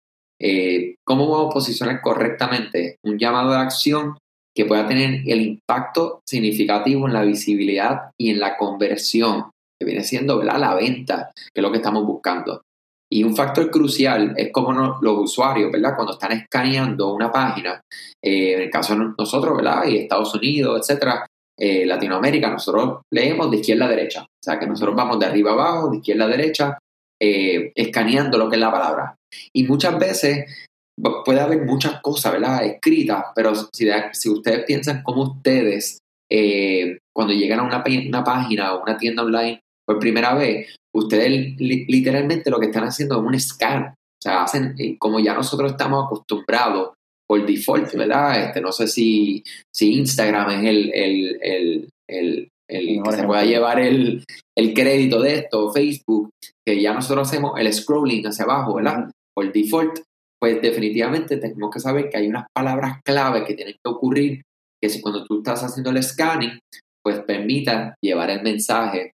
Eh, 0.40 0.96
¿Cómo 1.06 1.30
vamos 1.30 1.50
a 1.50 1.54
posicionar 1.54 2.00
correctamente 2.00 2.96
un 3.04 3.16
llamado 3.16 3.52
de 3.52 3.58
acción 3.58 4.18
que 4.54 4.64
pueda 4.64 4.88
tener 4.88 5.22
el 5.26 5.40
impacto 5.42 6.22
significativo 6.26 7.06
en 7.06 7.12
la 7.12 7.22
visibilidad 7.22 8.10
y 8.18 8.30
en 8.30 8.40
la 8.40 8.56
conversión, 8.56 9.50
que 9.78 9.86
viene 9.86 10.02
siendo 10.02 10.42
la 10.42 10.74
venta, 10.74 11.30
que 11.54 11.60
es 11.60 11.62
lo 11.62 11.70
que 11.70 11.76
estamos 11.76 12.04
buscando. 12.04 12.62
Y 13.08 13.22
un 13.22 13.36
factor 13.36 13.70
crucial 13.70 14.34
es 14.36 14.50
cómo 14.50 14.72
los 15.00 15.18
usuarios, 15.18 15.70
¿verdad? 15.70 15.94
Cuando 15.94 16.14
están 16.14 16.32
escaneando 16.32 17.14
una 17.14 17.30
página, 17.30 17.80
eh, 18.20 18.54
en 18.54 18.62
el 18.62 18.70
caso 18.70 18.96
de 18.96 19.04
nosotros, 19.16 19.56
¿verdad? 19.56 19.84
Y 19.86 19.98
Estados 19.98 20.34
Unidos, 20.34 20.80
etcétera, 20.80 21.24
eh, 21.56 21.86
Latinoamérica, 21.86 22.50
nosotros 22.50 23.02
leemos 23.12 23.48
de 23.50 23.58
izquierda 23.58 23.84
a 23.84 23.90
derecha. 23.90 24.22
O 24.22 24.42
sea, 24.42 24.58
que 24.58 24.66
nosotros 24.66 24.96
vamos 24.96 25.20
de 25.20 25.26
arriba 25.26 25.52
a 25.52 25.54
abajo, 25.54 25.90
de 25.90 25.98
izquierda 25.98 26.24
a 26.24 26.28
derecha, 26.28 26.78
eh, 27.20 27.72
escaneando 27.74 28.38
lo 28.38 28.48
que 28.48 28.56
es 28.56 28.60
la 28.60 28.72
palabra. 28.72 29.16
Y 29.52 29.64
muchas 29.64 29.98
veces 29.98 30.46
puede 31.24 31.40
haber 31.40 31.64
muchas 31.64 32.00
cosas, 32.00 32.32
¿verdad? 32.32 32.64
Escritas, 32.64 33.24
pero 33.34 33.52
si, 33.54 34.30
ustedes 34.30 34.64
piensan 34.64 35.02
como 35.02 35.22
ustedes, 35.22 35.98
eh, 36.30 36.98
cuando 37.14 37.34
llegan 37.34 37.60
a 37.60 37.62
una, 37.64 37.84
una 38.08 38.24
página 38.24 38.74
o 38.74 38.82
una 38.82 38.96
tienda 38.96 39.22
online 39.22 39.60
por 39.86 39.98
primera 39.98 40.34
vez, 40.34 40.74
ustedes 40.94 41.54
literalmente 41.58 42.50
lo 42.50 42.58
que 42.58 42.66
están 42.66 42.84
haciendo 42.84 43.16
es 43.16 43.22
un 43.22 43.40
scan. 43.40 43.84
O 43.88 44.22
sea, 44.22 44.42
hacen, 44.44 44.74
eh, 44.78 44.96
como 44.98 45.20
ya 45.20 45.34
nosotros 45.34 45.72
estamos 45.72 46.06
acostumbrados 46.06 46.94
por 47.28 47.44
default, 47.44 47.92
¿verdad? 47.94 48.46
Este, 48.46 48.60
no 48.60 48.72
sé 48.72 48.88
si, 48.88 49.42
si 49.74 49.94
Instagram 49.94 50.50
es 50.50 50.64
el, 50.64 51.90
el 52.08 52.48
el 52.68 53.02
que 53.02 53.12
se 53.12 53.24
pueda 53.24 53.44
llevar 53.44 53.80
el, 53.80 54.24
el, 54.56 54.74
crédito 54.74 55.20
de 55.20 55.34
esto, 55.34 55.72
Facebook, 55.72 56.30
que 56.66 56.80
ya 56.80 56.92
nosotros 56.92 57.28
hacemos 57.28 57.58
el 57.58 57.72
scrolling 57.72 58.26
hacia 58.26 58.44
abajo, 58.44 58.74
¿verdad? 58.74 59.10
Por 59.34 59.52
default, 59.52 60.00
pues 60.40 60.60
definitivamente 60.60 61.36
tenemos 61.36 61.70
que 61.70 61.80
saber 61.80 62.08
que 62.08 62.18
hay 62.18 62.28
unas 62.28 62.46
palabras 62.54 63.00
clave 63.04 63.44
que 63.44 63.54
tienen 63.54 63.74
que 63.74 63.90
ocurrir, 63.90 64.42
que 64.82 64.88
si 64.88 65.00
cuando 65.00 65.24
tú 65.24 65.38
estás 65.38 65.62
haciendo 65.62 65.90
el 65.90 66.02
scanning, 66.02 66.58
pues 67.02 67.20
permita 67.20 67.94
llevar 68.02 68.30
el 68.30 68.42
mensaje. 68.42 69.12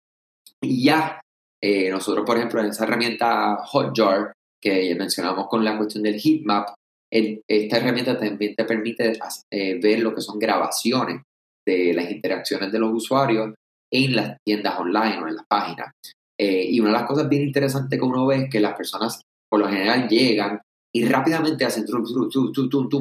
Y 0.61 0.83
ya, 0.83 1.21
eh, 1.63 1.89
nosotros, 1.89 2.25
por 2.25 2.37
ejemplo, 2.37 2.61
en 2.61 2.67
esa 2.67 2.83
herramienta 2.83 3.57
Hotjar, 3.63 4.33
que 4.61 4.93
mencionamos 4.95 5.47
con 5.47 5.63
la 5.63 5.77
cuestión 5.77 6.03
del 6.03 6.19
heatmap, 6.19 6.69
esta 7.09 7.77
herramienta 7.77 8.19
también 8.19 8.55
te 8.55 8.65
permite 8.65 9.17
eh, 9.51 9.79
ver 9.79 9.99
lo 9.99 10.13
que 10.13 10.21
son 10.21 10.37
grabaciones 10.37 11.21
de 11.67 11.93
las 11.93 12.09
interacciones 12.09 12.71
de 12.71 12.79
los 12.79 12.93
usuarios 12.93 13.53
en 13.91 14.15
las 14.15 14.37
tiendas 14.43 14.79
online 14.79 15.21
o 15.21 15.27
en 15.27 15.35
las 15.35 15.45
páginas. 15.47 15.91
Eh, 16.39 16.67
y 16.69 16.79
una 16.79 16.89
de 16.89 16.97
las 16.99 17.07
cosas 17.07 17.27
bien 17.27 17.43
interesantes 17.43 17.99
que 17.99 18.05
uno 18.05 18.25
ve 18.25 18.43
es 18.43 18.49
que 18.49 18.59
las 18.59 18.75
personas 18.75 19.21
por 19.49 19.59
lo 19.59 19.67
general 19.67 20.07
llegan 20.07 20.61
y 20.93 21.05
rápidamente 21.05 21.65
hacen 21.65 21.85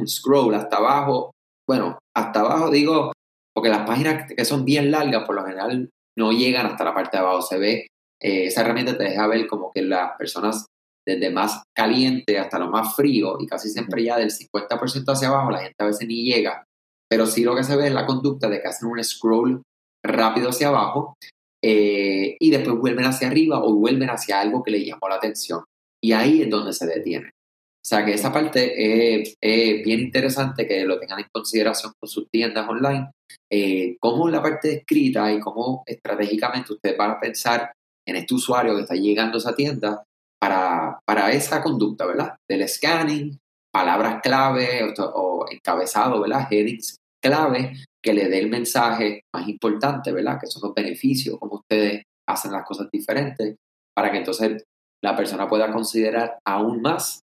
scroll 0.07 0.55
hasta 0.55 0.77
abajo. 0.77 1.33
Bueno, 1.69 1.99
hasta 2.15 2.41
abajo 2.41 2.71
digo, 2.71 3.13
porque 3.55 3.71
las 3.71 3.87
páginas 3.87 4.33
que 4.33 4.45
son 4.45 4.65
bien 4.65 4.91
largas 4.91 5.25
por 5.25 5.37
lo 5.37 5.45
general 5.45 5.89
no 6.19 6.33
llegan 6.33 6.67
hasta 6.67 6.85
la 6.85 6.95
parte 6.95 7.17
de 7.17 7.23
abajo. 7.23 7.43
Se 7.43 7.59
ve, 7.59 7.87
eh, 8.21 8.47
esa 8.47 8.63
herramienta 8.63 8.97
te 8.97 9.05
deja 9.05 9.27
ver 9.27 9.47
como 9.47 9.71
que 9.73 9.83
las 9.83 10.17
personas 10.19 10.67
desde 11.07 11.31
más 11.31 11.63
caliente 11.75 12.39
hasta 12.39 12.59
lo 12.59 12.69
más 12.69 12.97
frío 12.97 13.37
y 13.39 13.47
casi 13.47 13.69
siempre 13.69 14.03
ya 14.03 14.19
del 14.19 14.31
50% 14.31 15.13
hacia 15.13 15.29
abajo 15.29 15.53
la 15.53 15.61
gente 15.61 15.77
a 15.79 15.87
veces 15.87 16.09
ni 16.09 16.25
llega 16.25 16.65
pero 17.09 17.27
sí 17.27 17.45
lo 17.45 17.55
que 17.55 17.65
se 17.65 17.77
ve 17.77 17.89
es 17.89 17.95
la 17.95 18.07
conducta 18.07 18.49
de 18.49 18.61
que 18.61 18.69
hacen 18.69 18.89
un 18.89 19.03
scroll 19.03 19.63
rápido 20.05 20.51
hacia 20.51 20.69
abajo 20.69 21.17
eh, 21.63 22.37
y 22.39 22.51
después 22.51 22.77
vuelven 22.79 23.07
hacia 23.07 23.29
arriba 23.29 23.63
o 23.63 23.75
vuelven 23.75 24.11
hacia 24.11 24.41
algo 24.41 24.63
que 24.63 24.71
les 24.71 24.87
llamó 24.87 25.09
la 25.09 25.17
atención. 25.17 25.65
Y 26.03 26.13
ahí 26.13 26.43
es 26.43 26.51
donde 26.51 26.73
se 26.73 26.87
detiene. 26.87 27.29
O 27.29 27.89
sea 27.89 28.05
que 28.05 28.15
esa 28.15 28.33
parte 28.33 29.21
es, 29.21 29.37
bien 29.85 30.01
interesante 30.01 30.67
que 30.67 30.85
lo 30.85 30.99
tengan 30.99 31.21
en 31.21 31.27
consideración 31.33 31.93
con 31.99 32.09
sus 32.09 32.29
tiendas 32.29 32.69
online. 32.69 33.11
Eh, 33.51 33.97
cómo 34.01 34.29
la 34.29 34.43
parte 34.43 34.73
escrita 34.79 35.33
y 35.33 35.39
cómo 35.39 35.85
estratégicamente 35.87 36.73
ustedes 36.73 36.97
van 36.97 37.13
a 37.13 37.21
pensar 37.21 37.73
en 38.05 38.17
este 38.17 38.35
usuario 38.35 38.75
que 38.75 38.83
está 38.83 38.95
llegando 38.95 39.37
a 39.37 39.39
esa 39.39 39.55
tienda 39.55 40.03
para, 40.41 40.99
para 41.07 41.31
esa 41.31 41.63
conducta, 41.63 42.07
¿verdad? 42.07 42.37
Del 42.49 42.69
scanning, 42.69 43.39
palabras 43.77 44.23
clave 44.23 44.95
o, 44.99 45.45
encabezado, 45.51 46.23
¿verdad? 46.23 46.49
Headings 46.51 46.97
clave 47.23 47.75
que 48.03 48.15
le 48.15 48.27
dé 48.31 48.39
el 48.39 48.49
mensaje 48.49 49.21
más 49.35 49.47
importante, 49.49 50.13
¿verdad? 50.13 50.39
Que 50.41 50.47
son 50.47 50.63
los 50.63 50.75
beneficios, 50.75 51.39
como 51.39 51.57
ustedes 51.57 52.05
hacen 52.27 52.53
las 52.53 52.65
cosas 52.65 52.89
diferentes, 52.91 53.55
para 53.95 54.11
que 54.11 54.17
entonces 54.17 54.65
la 55.05 55.15
persona 55.15 55.47
pueda 55.47 55.71
considerar 55.71 56.39
aún 56.47 56.81
más 56.81 57.21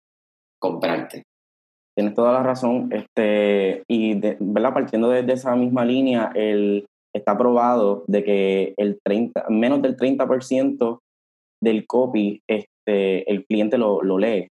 comprarte. 0.61 1.23
Tienes 1.97 2.15
toda 2.17 2.33
la 2.33 2.43
razón, 2.43 2.91
este, 2.93 3.85
y 3.89 4.19
¿verdad? 4.41 4.75
partiendo 4.75 5.09
de, 5.09 5.33
esa 5.33 5.55
misma 5.55 5.85
línea, 5.85 6.33
está 7.15 7.39
probado 7.39 8.03
de 8.09 8.25
que 8.25 8.75
el 8.77 8.99
30, 9.05 9.47
menos 9.51 9.83
del 9.83 9.97
30% 9.97 10.99
del 11.63 11.87
copy 11.87 12.41
este, 12.49 13.31
el 13.31 13.45
cliente 13.47 13.79
lo 13.79 14.19
lee 14.19 14.49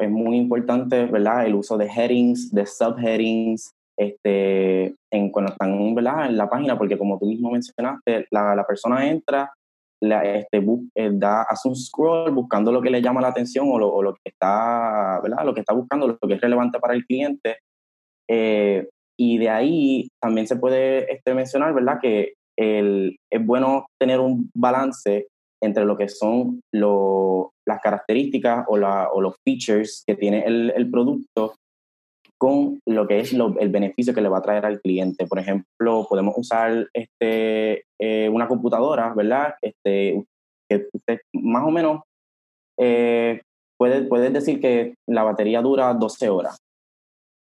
es 0.00 0.10
muy 0.10 0.36
importante, 0.36 1.06
¿verdad? 1.06 1.46
El 1.46 1.54
uso 1.54 1.76
de 1.76 1.86
headings, 1.86 2.52
de 2.52 2.66
subheadings, 2.66 3.72
este, 3.96 4.94
en, 5.12 5.30
cuando 5.30 5.52
están 5.52 5.94
¿verdad? 5.94 6.26
en 6.26 6.36
la 6.36 6.48
página, 6.48 6.76
porque 6.76 6.98
como 6.98 7.18
tú 7.18 7.26
mismo 7.26 7.50
mencionaste, 7.50 8.26
la, 8.30 8.54
la 8.54 8.66
persona 8.66 9.08
entra, 9.08 9.52
la, 10.00 10.22
este, 10.24 10.64
eh, 10.94 11.10
da, 11.12 11.42
hace 11.42 11.68
un 11.68 11.76
scroll 11.76 12.32
buscando 12.32 12.72
lo 12.72 12.82
que 12.82 12.90
le 12.90 13.00
llama 13.00 13.20
la 13.20 13.28
atención 13.28 13.68
o 13.70 13.78
lo, 13.78 13.88
o 13.88 14.02
lo, 14.02 14.14
que 14.14 14.30
está, 14.30 15.20
¿verdad? 15.22 15.44
Lo 15.44 15.54
que 15.54 15.60
está 15.60 15.72
buscando, 15.72 16.08
lo 16.08 16.18
que 16.18 16.34
es 16.34 16.40
relevante 16.40 16.78
para 16.78 16.94
el 16.94 17.04
cliente. 17.06 17.58
Eh, 18.28 18.88
y 19.16 19.38
de 19.38 19.48
ahí 19.48 20.08
también 20.20 20.46
se 20.46 20.56
puede 20.56 21.12
este, 21.12 21.34
mencionar, 21.34 21.72
¿verdad? 21.72 21.98
Que 22.02 22.34
el, 22.58 23.16
es 23.30 23.44
bueno 23.44 23.86
tener 23.98 24.20
un 24.20 24.50
balance 24.54 25.28
entre 25.64 25.84
lo 25.84 25.96
que 25.96 26.08
son 26.08 26.60
las 26.72 27.80
características 27.82 28.66
o, 28.68 28.76
los 28.76 29.34
features 29.44 30.04
que 30.06 30.14
tiene 30.14 30.44
el, 30.44 30.90
producto 30.90 31.54
con 32.38 32.80
lo 32.86 33.06
que 33.06 33.20
es 33.20 33.32
el 33.32 33.68
beneficio 33.70 34.12
que 34.12 34.20
le 34.20 34.28
va 34.28 34.38
a 34.38 34.42
traer 34.42 34.66
al 34.66 34.80
cliente. 34.80 35.26
Por 35.26 35.38
ejemplo, 35.38 36.06
podemos 36.08 36.34
usar 36.36 36.88
este, 36.92 37.84
eh, 38.00 38.28
una 38.28 38.48
computadora, 38.48 39.14
¿verdad? 39.14 39.54
Este, 39.62 40.24
que 40.68 40.88
usted 40.92 41.20
más 41.32 41.64
o 41.64 41.70
menos 41.70 42.02
eh, 42.78 43.40
puede, 43.78 44.30
decir 44.30 44.60
que 44.60 44.94
la 45.08 45.22
batería 45.22 45.62
dura 45.62 45.94
12 45.94 46.28
horas. 46.28 46.56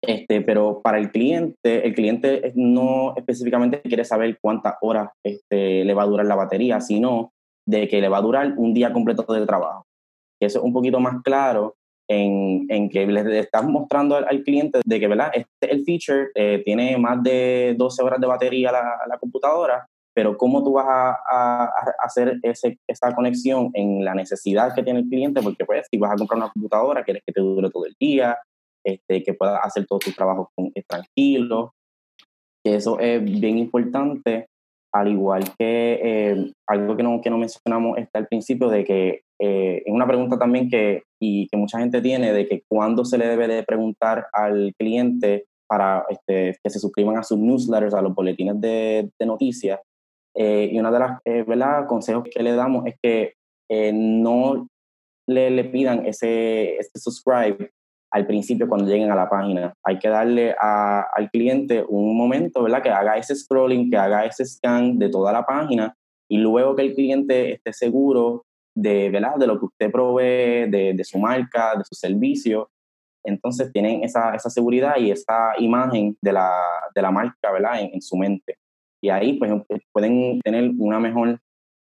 Este, 0.02 0.40
pero 0.42 0.80
para 0.82 0.98
el 0.98 1.10
cliente, 1.10 1.86
el 1.86 1.94
cliente 1.94 2.52
no 2.54 3.14
específicamente 3.16 3.80
quiere 3.80 4.04
saber 4.04 4.38
cuántas 4.40 4.74
horas 4.82 5.10
este, 5.24 5.84
le 5.84 5.94
va 5.94 6.02
a 6.02 6.06
durar 6.06 6.26
la 6.26 6.36
batería, 6.36 6.80
sino 6.80 7.32
de 7.66 7.88
que 7.88 8.00
le 8.00 8.08
va 8.08 8.18
a 8.18 8.22
durar 8.22 8.54
un 8.56 8.72
día 8.72 8.92
completo 8.92 9.22
de 9.32 9.46
trabajo. 9.46 9.86
Eso 10.40 10.58
es 10.58 10.64
un 10.64 10.72
poquito 10.72 11.00
más 11.00 11.22
claro 11.22 11.76
en, 12.08 12.66
en 12.68 12.88
que 12.88 13.06
le 13.06 13.40
estás 13.40 13.64
mostrando 13.64 14.16
al, 14.16 14.42
cliente 14.42 14.80
de 14.84 15.00
que, 15.00 15.08
¿verdad? 15.08 15.32
Este, 15.34 15.72
el 15.72 15.84
feature 15.84 16.28
eh, 16.34 16.62
tiene 16.64 16.96
más 16.98 17.22
de 17.22 17.74
12 17.76 18.02
horas 18.02 18.20
de 18.20 18.26
batería 18.26 18.70
la, 18.70 18.98
la 19.08 19.18
computadora, 19.18 19.86
pero 20.14 20.36
cómo 20.36 20.62
tú 20.62 20.72
vas 20.72 20.86
a, 20.86 21.10
a, 21.10 21.70
hacer 21.98 22.38
ese, 22.42 22.78
esa 22.86 23.14
conexión 23.14 23.70
en 23.74 24.04
la 24.04 24.14
necesidad 24.14 24.74
que 24.74 24.82
tiene 24.82 25.00
el 25.00 25.08
cliente, 25.08 25.42
porque 25.42 25.64
pues 25.64 25.86
si 25.90 25.98
vas 25.98 26.12
a 26.12 26.16
comprar 26.16 26.38
una 26.38 26.50
computadora, 26.50 27.04
quieres 27.04 27.22
que 27.26 27.32
te 27.32 27.40
dure 27.40 27.70
todo 27.70 27.86
el 27.86 27.96
día, 27.98 28.38
este, 28.84 29.22
que 29.22 29.34
puedas 29.34 29.60
hacer 29.64 29.84
todos 29.86 30.04
tus 30.04 30.14
trabajos 30.14 30.48
con, 30.54 30.72
tranquilo. 30.86 31.74
Eso 32.64 32.98
es 32.98 33.22
bien 33.22 33.58
importante 33.58 34.46
al 35.00 35.08
igual 35.08 35.44
que 35.58 36.00
eh, 36.02 36.52
algo 36.66 36.96
que 36.96 37.02
no, 37.02 37.20
que 37.20 37.30
no 37.30 37.38
mencionamos 37.38 37.98
está 37.98 38.18
al 38.18 38.26
principio 38.26 38.68
de 38.68 38.84
que 38.84 39.22
eh, 39.38 39.82
es 39.84 39.92
una 39.92 40.06
pregunta 40.06 40.38
también 40.38 40.70
que, 40.70 41.02
y 41.20 41.46
que 41.48 41.56
mucha 41.56 41.78
gente 41.78 42.00
tiene 42.00 42.32
de 42.32 42.46
que 42.46 42.62
cuándo 42.68 43.04
se 43.04 43.18
le 43.18 43.26
debe 43.28 43.46
de 43.48 43.62
preguntar 43.62 44.26
al 44.32 44.72
cliente 44.78 45.44
para 45.68 46.06
este, 46.08 46.58
que 46.62 46.70
se 46.70 46.78
suscriban 46.78 47.18
a 47.18 47.22
sus 47.22 47.38
newsletters, 47.38 47.94
a 47.94 48.00
los 48.00 48.14
boletines 48.14 48.60
de, 48.60 49.10
de 49.18 49.26
noticias. 49.26 49.80
Eh, 50.34 50.70
y 50.72 50.78
una 50.78 50.90
de 50.90 50.98
las 50.98 51.20
¿verdad? 51.46 51.86
consejos 51.86 52.24
que 52.30 52.42
le 52.42 52.52
damos 52.52 52.86
es 52.86 52.94
que 53.02 53.34
no 53.92 54.68
le, 55.28 55.50
le 55.50 55.64
pidan 55.64 56.06
ese, 56.06 56.76
ese 56.76 56.90
subscribe 56.98 57.70
al 58.16 58.26
principio 58.26 58.66
cuando 58.66 58.88
lleguen 58.88 59.10
a 59.10 59.14
la 59.14 59.28
página. 59.28 59.74
Hay 59.84 59.98
que 59.98 60.08
darle 60.08 60.54
al 60.58 61.30
cliente 61.30 61.84
un 61.86 62.16
momento, 62.16 62.62
¿verdad? 62.62 62.82
Que 62.82 62.88
haga 62.88 63.18
ese 63.18 63.36
scrolling, 63.36 63.90
que 63.90 63.98
haga 63.98 64.24
ese 64.24 64.46
scan 64.46 64.98
de 64.98 65.10
toda 65.10 65.34
la 65.34 65.44
página 65.44 65.94
y 66.26 66.38
luego 66.38 66.74
que 66.74 66.82
el 66.82 66.94
cliente 66.94 67.52
esté 67.52 67.74
seguro 67.74 68.46
de, 68.74 69.10
¿verdad? 69.10 69.36
de 69.36 69.46
lo 69.46 69.58
que 69.58 69.66
usted 69.66 69.92
provee, 69.92 70.70
de, 70.70 71.04
su 71.04 71.18
marca, 71.18 71.74
de 71.76 71.84
su 71.84 71.94
servicio. 71.94 72.70
Entonces 73.22 73.70
tienen 73.70 74.02
esa, 74.02 74.34
esa 74.34 74.48
seguridad 74.48 74.96
y 74.96 75.10
esa 75.10 75.52
imagen 75.58 76.16
de 76.22 76.32
la, 76.32 76.50
de 76.94 77.02
la 77.02 77.10
marca 77.10 77.52
¿verdad? 77.52 77.82
En, 77.82 77.90
en, 77.92 78.00
su 78.00 78.16
mente. 78.16 78.56
Y 79.02 79.10
ahí 79.10 79.34
pues, 79.34 79.52
pueden 79.92 80.40
tener 80.40 80.70
una 80.78 80.98
mejor 80.98 81.38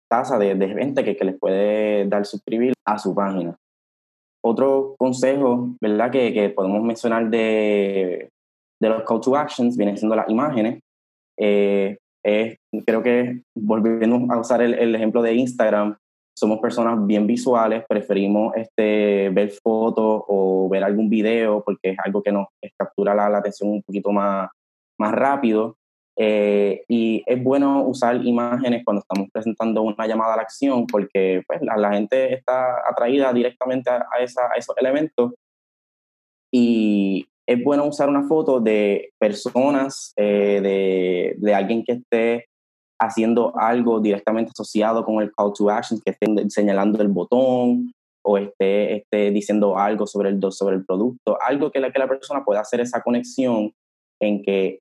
tasa 0.09 0.39
de, 0.39 0.55
de 0.55 0.69
gente 0.69 1.05
que, 1.05 1.17
que 1.17 1.25
les 1.27 1.39
puede 1.39 2.07
dar 2.09 2.25
suscribir 2.25 2.73
a 2.87 2.99
su 2.99 3.15
página. 3.15 3.59
Otro 4.45 4.95
consejo, 4.99 5.71
¿verdad? 5.81 6.11
Que, 6.11 6.33
que 6.35 6.51
podemos 6.51 6.83
mencionar 6.83 7.31
de, 7.31 8.29
de, 8.81 8.89
los 8.89 9.03
call 9.05 9.21
to 9.21 9.37
actions 9.37 9.77
vienen 9.77 9.97
siendo 9.97 10.15
las 10.15 10.29
imágenes. 10.29 10.81
Eh, 11.39 11.97
creo 12.87 13.03
que 13.03 13.43
volviendo 13.57 14.33
a 14.33 14.39
usar 14.39 14.61
el, 14.61 14.75
el, 14.75 14.95
ejemplo 14.95 15.23
de 15.23 15.35
Instagram, 15.35 15.97
somos 16.37 16.59
personas 16.59 17.07
bien 17.07 17.27
visuales, 17.27 17.85
preferimos 17.89 18.55
este, 18.57 19.31
ver 19.31 19.51
fotos 19.63 20.25
o 20.29 20.69
ver 20.69 20.85
algún 20.85 21.09
video 21.09 21.63
porque 21.65 21.91
es 21.91 21.99
algo 22.05 22.23
que 22.23 22.33
nos 22.33 22.49
captura 22.77 23.15
la, 23.15 23.31
la 23.31 23.39
atención 23.39 23.71
un 23.71 23.83
poquito 23.83 24.11
más, 24.13 24.51
más 24.99 25.13
rápido. 25.13 25.77
Eh, 26.17 26.85
y 26.89 27.25
es 27.27 27.43
bueno 27.43 27.83
usar 27.83 28.25
imágenes 28.25 28.85
cuando 28.85 29.01
estamos 29.01 29.29
presentando 29.33 29.83
una 29.83 30.07
llamada 30.07 30.35
a 30.35 30.37
la 30.37 30.43
acción 30.43 30.87
porque 30.87 31.43
pues, 31.47 31.61
la, 31.63 31.77
la 31.77 31.93
gente 31.93 32.33
está 32.33 32.89
atraída 32.89 33.33
directamente 33.33 33.91
a, 33.91 34.07
a, 34.13 34.23
esa, 34.23 34.43
a, 34.47 34.57
esos 34.57 34.77
elementos. 34.79 35.33
Y 36.53 37.27
es 37.47 37.63
bueno 37.65 37.85
usar 37.87 38.09
una 38.09 38.29
foto 38.29 38.61
de 38.61 39.11
personas, 39.19 40.13
eh, 40.17 40.61
de, 40.63 41.35
de, 41.39 41.55
alguien 41.55 41.85
que 41.85 41.93
esté 41.93 42.47
haciendo 43.01 43.53
algo 43.59 44.01
directamente 44.01 44.53
asociado 44.55 45.05
con 45.05 45.21
el 45.21 45.33
call 45.33 45.53
to 45.53 45.69
action, 45.69 46.01
que 46.05 46.13
esté 46.13 46.27
señalando 46.49 47.03
el 47.03 47.09
botón 47.09 47.93
o 48.25 48.39
esté, 48.39 48.97
esté 48.97 49.31
diciendo 49.31 49.77
algo 49.77 50.07
sobre 50.07 50.31
el, 50.31 50.41
sobre 50.53 50.77
el 50.77 50.87
producto, 50.87 51.37
algo 51.45 51.71
que 51.71 51.81
la, 51.81 51.93
que 51.93 51.99
la 51.99 52.09
persona 52.09 52.45
pueda 52.45 52.61
hacer 52.61 52.81
esa 52.81 53.03
conexión 53.03 53.73
en 54.23 54.43
que 54.43 54.79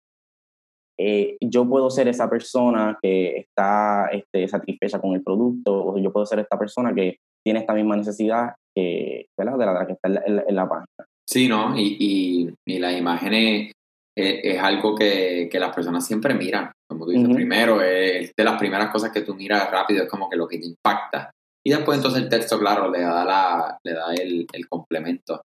eh, 1.00 1.38
yo 1.42 1.68
puedo 1.68 1.90
ser 1.90 2.08
esa 2.08 2.30
persona 2.30 2.98
que 3.02 3.38
está 3.38 4.08
este, 4.12 4.48
satisfecha 4.48 5.00
con 5.00 5.14
el 5.14 5.24
producto, 5.24 5.86
o 5.86 5.98
yo 5.98 6.12
puedo 6.12 6.26
ser 6.26 6.40
esta 6.40 6.58
persona 6.58 6.94
que 6.94 7.18
tiene 7.44 7.60
esta 7.60 7.74
misma 7.74 7.96
necesidad 7.96 8.54
que, 8.76 9.28
¿verdad? 9.38 9.58
de 9.58 9.66
la 9.66 9.88
que 9.88 9.94
está 9.94 10.08
en 10.08 10.36
la, 10.36 10.44
en 10.48 10.56
la 10.56 10.70
página. 10.70 11.08
Sí, 11.28 11.48
¿no? 11.48 11.78
Y, 11.78 11.98
y, 12.00 12.54
y 12.66 12.80
las 12.80 12.98
imágenes 12.98 13.72
es, 14.16 14.40
es 14.44 14.60
algo 14.60 14.96
que, 14.96 15.50
que, 15.52 15.60
las 15.60 15.74
personas 15.74 16.06
siempre 16.06 16.34
miran. 16.34 16.72
Como 16.90 17.06
tú 17.06 17.12
dices, 17.12 17.28
uh 17.28 17.32
-huh. 17.32 17.36
primero, 17.36 17.82
es 17.82 18.32
de 18.36 18.44
las 18.44 18.60
primeras 18.60 18.90
cosas 18.92 19.12
que 19.12 19.22
tú 19.22 19.36
miras 19.36 19.70
rápido, 19.72 20.04
es 20.04 20.10
como 20.10 20.30
que 20.30 20.38
lo 20.38 20.48
que 20.48 20.60
te 20.60 20.68
impacta. 20.68 21.32
Y 21.66 21.72
después 21.72 21.98
entonces 21.98 22.24
el 22.24 22.30
texto, 22.30 22.60
claro, 22.60 22.92
le 22.92 23.02
da, 23.02 23.24
la, 23.24 23.80
le 23.84 23.94
da 23.94 24.14
el, 24.14 24.46
el 24.52 24.68
complemento. 24.68 25.42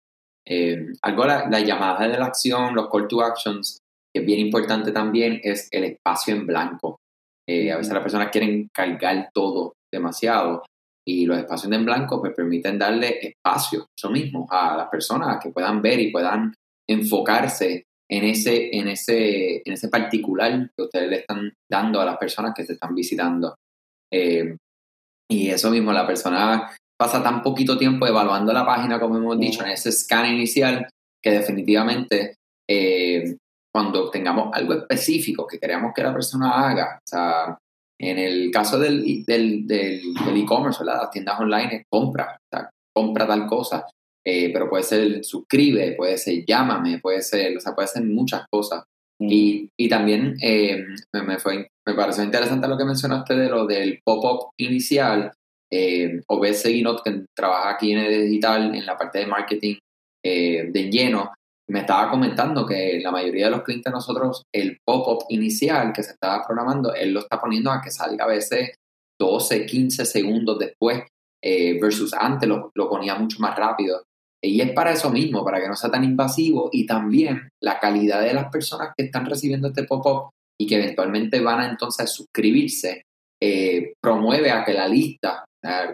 Eh, 0.49 0.87
algo, 1.03 1.27
la, 1.27 1.49
la 1.49 1.61
llamada 1.61 2.09
de 2.09 2.19
la 2.19 2.27
acción, 2.27 2.75
los 2.75 2.89
call 2.89 3.07
to 3.07 3.21
actions, 3.21 3.79
que 4.17 4.21
es 4.21 4.27
bien 4.27 4.41
importante 4.41 4.93
también, 4.93 5.41
es 5.43 5.69
el 5.71 5.85
espacio 5.85 6.35
en 6.35 6.47
blanco. 6.47 7.01
Eh, 7.47 7.71
a 7.71 7.77
veces 7.77 7.93
las 7.93 8.03
personas 8.03 8.31
quieren 8.31 8.71
cargar 8.73 9.29
todo 9.35 9.75
demasiado 9.93 10.65
y 11.07 11.27
los 11.27 11.37
espacios 11.37 11.71
en 11.71 11.85
blanco 11.85 12.19
pues 12.21 12.33
permiten 12.35 12.79
darle 12.79 13.19
espacio, 13.21 13.87
eso 13.97 14.11
mismo, 14.11 14.47
a 14.51 14.75
las 14.75 14.89
personas 14.89 15.39
que 15.41 15.51
puedan 15.51 15.83
ver 15.83 16.01
y 16.01 16.11
puedan 16.11 16.55
enfocarse 16.89 17.85
en 18.11 18.25
ese, 18.25 18.75
en 18.75 18.89
ese, 18.89 19.57
en 19.57 19.73
ese 19.75 19.89
particular 19.89 20.71
que 20.75 20.83
ustedes 20.83 21.11
le 21.11 21.17
están 21.17 21.53
dando 21.71 22.01
a 22.01 22.07
las 22.07 22.17
personas 22.17 22.55
que 22.57 22.65
se 22.65 22.73
están 22.73 22.95
visitando. 22.95 23.55
Eh, 24.11 24.57
y 25.31 25.51
eso 25.51 25.71
mismo, 25.71 25.93
la 25.93 26.07
persona 26.07 26.75
pasa 26.99 27.23
tan 27.23 27.43
poquito 27.43 27.77
tiempo 27.77 28.07
evaluando 28.07 28.53
la 28.53 28.65
página, 28.65 28.99
como 28.99 29.19
hemos 29.19 29.39
dicho, 29.39 29.63
en 29.63 29.73
ese 29.73 29.93
scan 29.93 30.33
inicial, 30.33 30.89
que 31.23 31.31
definitivamente 31.33 32.37
eh, 32.69 33.37
cuando 33.77 34.09
tengamos 34.09 34.49
algo 34.55 34.73
específico 34.73 35.47
que 35.47 35.59
queremos 35.59 35.93
que 35.95 36.03
la 36.03 36.15
persona 36.15 36.67
haga, 36.67 36.97
o 36.97 37.07
sea, 37.07 37.59
en 38.01 38.19
el 38.19 38.51
caso 38.51 38.79
del 38.79 39.05
e-commerce, 39.07 39.25
del, 39.27 39.67
del 39.67 40.99
las 40.99 41.11
tiendas 41.11 41.39
online, 41.39 41.85
compra, 41.87 42.39
o 42.41 42.57
sea, 42.57 42.71
compra 42.95 43.27
tal 43.27 43.47
cosa, 43.47 43.85
eh, 44.27 44.51
pero 44.51 44.71
puede 44.71 44.83
ser 44.83 45.23
suscribe, 45.23 45.93
puede 45.93 46.17
ser 46.17 46.43
llámame, 46.47 47.01
puede 47.01 47.21
ser, 47.21 47.55
o 47.55 47.61
sea, 47.61 47.75
puede 47.75 47.89
ser 47.89 48.03
muchas 48.05 48.47
cosas. 48.51 48.83
Mm. 49.21 49.29
Y, 49.31 49.69
y, 49.79 49.89
también 49.91 50.39
eh, 50.41 50.83
me, 51.13 51.23
me, 51.23 51.39
fue, 51.39 51.69
me 51.87 51.93
pareció 51.93 52.25
interesante 52.25 52.69
lo 52.69 52.79
que 52.79 52.85
mencionaste 52.87 53.35
de 53.37 53.51
lo 53.51 53.67
del 53.67 54.01
pop-up 54.03 54.53
inicial. 54.59 55.31
Eh, 55.71 56.23
Obed 56.29 56.55
Seguinot, 56.55 57.05
que 57.05 57.27
trabaja 57.37 57.75
aquí 57.75 57.93
en 57.93 57.99
el 57.99 58.27
digital, 58.27 58.75
en 58.75 58.87
la 58.87 58.97
parte 58.97 59.19
de 59.19 59.27
marketing 59.27 59.75
eh, 60.25 60.71
de 60.73 60.91
lleno, 60.91 61.35
me 61.69 61.81
estaba 61.81 62.11
comentando 62.11 62.65
que 62.65 63.01
la 63.03 63.11
mayoría 63.11 63.47
de 63.47 63.51
los 63.51 63.63
clientes 63.63 63.93
nosotros, 63.93 64.45
el 64.55 64.79
pop-up 64.85 65.25
inicial 65.31 65.93
que 65.93 66.03
se 66.03 66.13
estaba 66.13 66.45
programando, 66.45 66.95
él 66.95 67.13
lo 67.13 67.21
está 67.21 67.41
poniendo 67.41 67.71
a 67.71 67.81
que 67.81 67.91
salga 67.91 68.25
a 68.25 68.29
veces 68.29 68.75
12, 69.21 69.67
15 69.67 70.05
segundos 70.05 70.59
después, 70.59 71.03
eh, 71.43 71.79
versus 71.81 72.13
antes 72.15 72.49
lo, 72.49 72.71
lo, 72.75 72.89
ponía 72.89 73.17
mucho 73.17 73.39
más 73.41 73.57
rápido. 73.57 74.03
Y 74.43 74.61
es 74.61 74.71
para 74.73 74.93
eso 74.93 75.11
mismo, 75.11 75.45
para 75.45 75.61
que 75.61 75.69
no 75.69 75.75
sea 75.75 75.91
tan 75.91 76.05
invasivo 76.05 76.69
y 76.73 76.87
también 76.87 77.49
la 77.61 77.81
calidad 77.81 78.21
de 78.21 78.35
las 78.35 78.51
personas 78.51 78.93
que 78.97 79.07
están 79.07 79.27
recibiendo 79.27 79.69
este 79.69 79.85
pop-up 79.85 80.31
y 80.61 80.67
que 80.67 80.77
eventualmente 80.77 81.41
van 81.41 81.61
a 81.61 81.69
entonces 81.69 82.11
suscribirse, 82.11 83.03
eh, 83.43 83.95
promueve 84.01 84.51
a 84.51 84.65
que 84.65 84.73
la 84.73 84.87
lista, 84.87 85.45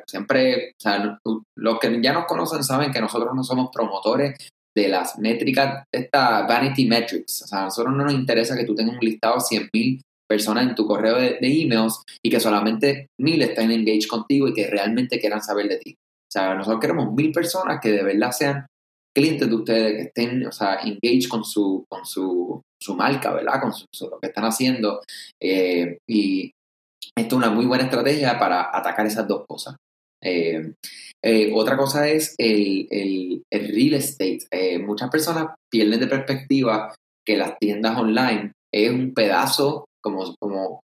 siempre, 0.06 0.70
o 0.70 0.80
sea, 0.80 1.18
los 1.56 1.78
que 1.78 2.02
ya 2.02 2.12
nos 2.12 2.26
conocen 2.26 2.62
saben 2.62 2.92
que 2.92 3.00
nosotros 3.00 3.34
no 3.34 3.42
somos 3.42 3.70
promotores 3.72 4.36
de 4.76 4.88
las 4.88 5.18
métricas, 5.18 5.84
esta 5.92 6.46
vanity 6.46 6.86
metrics. 6.86 7.42
O 7.42 7.46
sea, 7.46 7.60
a 7.60 7.64
nosotros 7.64 7.94
no 7.94 8.04
nos 8.04 8.14
interesa 8.14 8.56
que 8.56 8.64
tú 8.64 8.74
tengas 8.74 8.94
un 8.94 9.00
listado 9.00 9.34
de 9.34 9.56
100.000 9.58 10.00
personas 10.28 10.66
en 10.66 10.74
tu 10.74 10.86
correo 10.86 11.16
de, 11.16 11.38
emails 11.42 12.02
y 12.24 12.30
que 12.30 12.40
solamente 12.40 13.08
mil 13.20 13.42
estén 13.42 13.70
engaged 13.70 14.08
contigo 14.08 14.48
y 14.48 14.54
que 14.54 14.66
realmente 14.66 15.20
quieran 15.20 15.42
saber 15.42 15.68
de 15.68 15.76
ti. 15.78 15.92
O 15.92 16.32
sea, 16.32 16.54
nosotros 16.54 16.80
queremos 16.80 17.12
mil 17.12 17.32
personas 17.32 17.80
que 17.82 17.90
de 17.90 18.02
verdad 18.02 18.30
sean 18.30 18.66
clientes 19.14 19.46
de 19.46 19.54
ustedes, 19.54 19.92
que 19.92 20.02
estén, 20.02 20.46
o 20.46 20.52
sea, 20.52 20.76
engaged 20.76 21.28
con 21.28 21.44
su, 21.44 21.84
con 21.86 22.06
su, 22.06 22.62
su 22.80 22.94
marca, 22.94 23.34
¿verdad? 23.34 23.60
Con 23.60 23.72
lo 24.10 24.18
que 24.18 24.28
están 24.28 24.44
haciendo. 24.44 25.02
Eh, 25.38 25.98
y 26.08 26.50
esto 27.14 27.36
es 27.36 27.42
una 27.42 27.50
muy 27.50 27.66
buena 27.66 27.84
estrategia 27.84 28.38
para 28.38 28.74
atacar 28.74 29.04
esas 29.04 29.28
dos 29.28 29.44
cosas. 29.46 29.76
Eh, 30.22 30.72
eh, 31.22 31.52
otra 31.54 31.76
cosa 31.76 32.08
es 32.08 32.34
el, 32.38 32.86
el, 32.90 33.42
real 33.50 33.94
estate. 33.94 34.40
Eh, 34.50 34.78
muchas 34.78 35.10
personas 35.10 35.54
pierden 35.70 36.00
de 36.00 36.06
perspectiva 36.06 36.94
que 37.24 37.36
las 37.36 37.58
tiendas 37.58 37.98
online 37.98 38.52
es 38.72 38.90
un 38.90 39.12
pedazo, 39.14 39.84
como, 40.02 40.34
como 40.40 40.80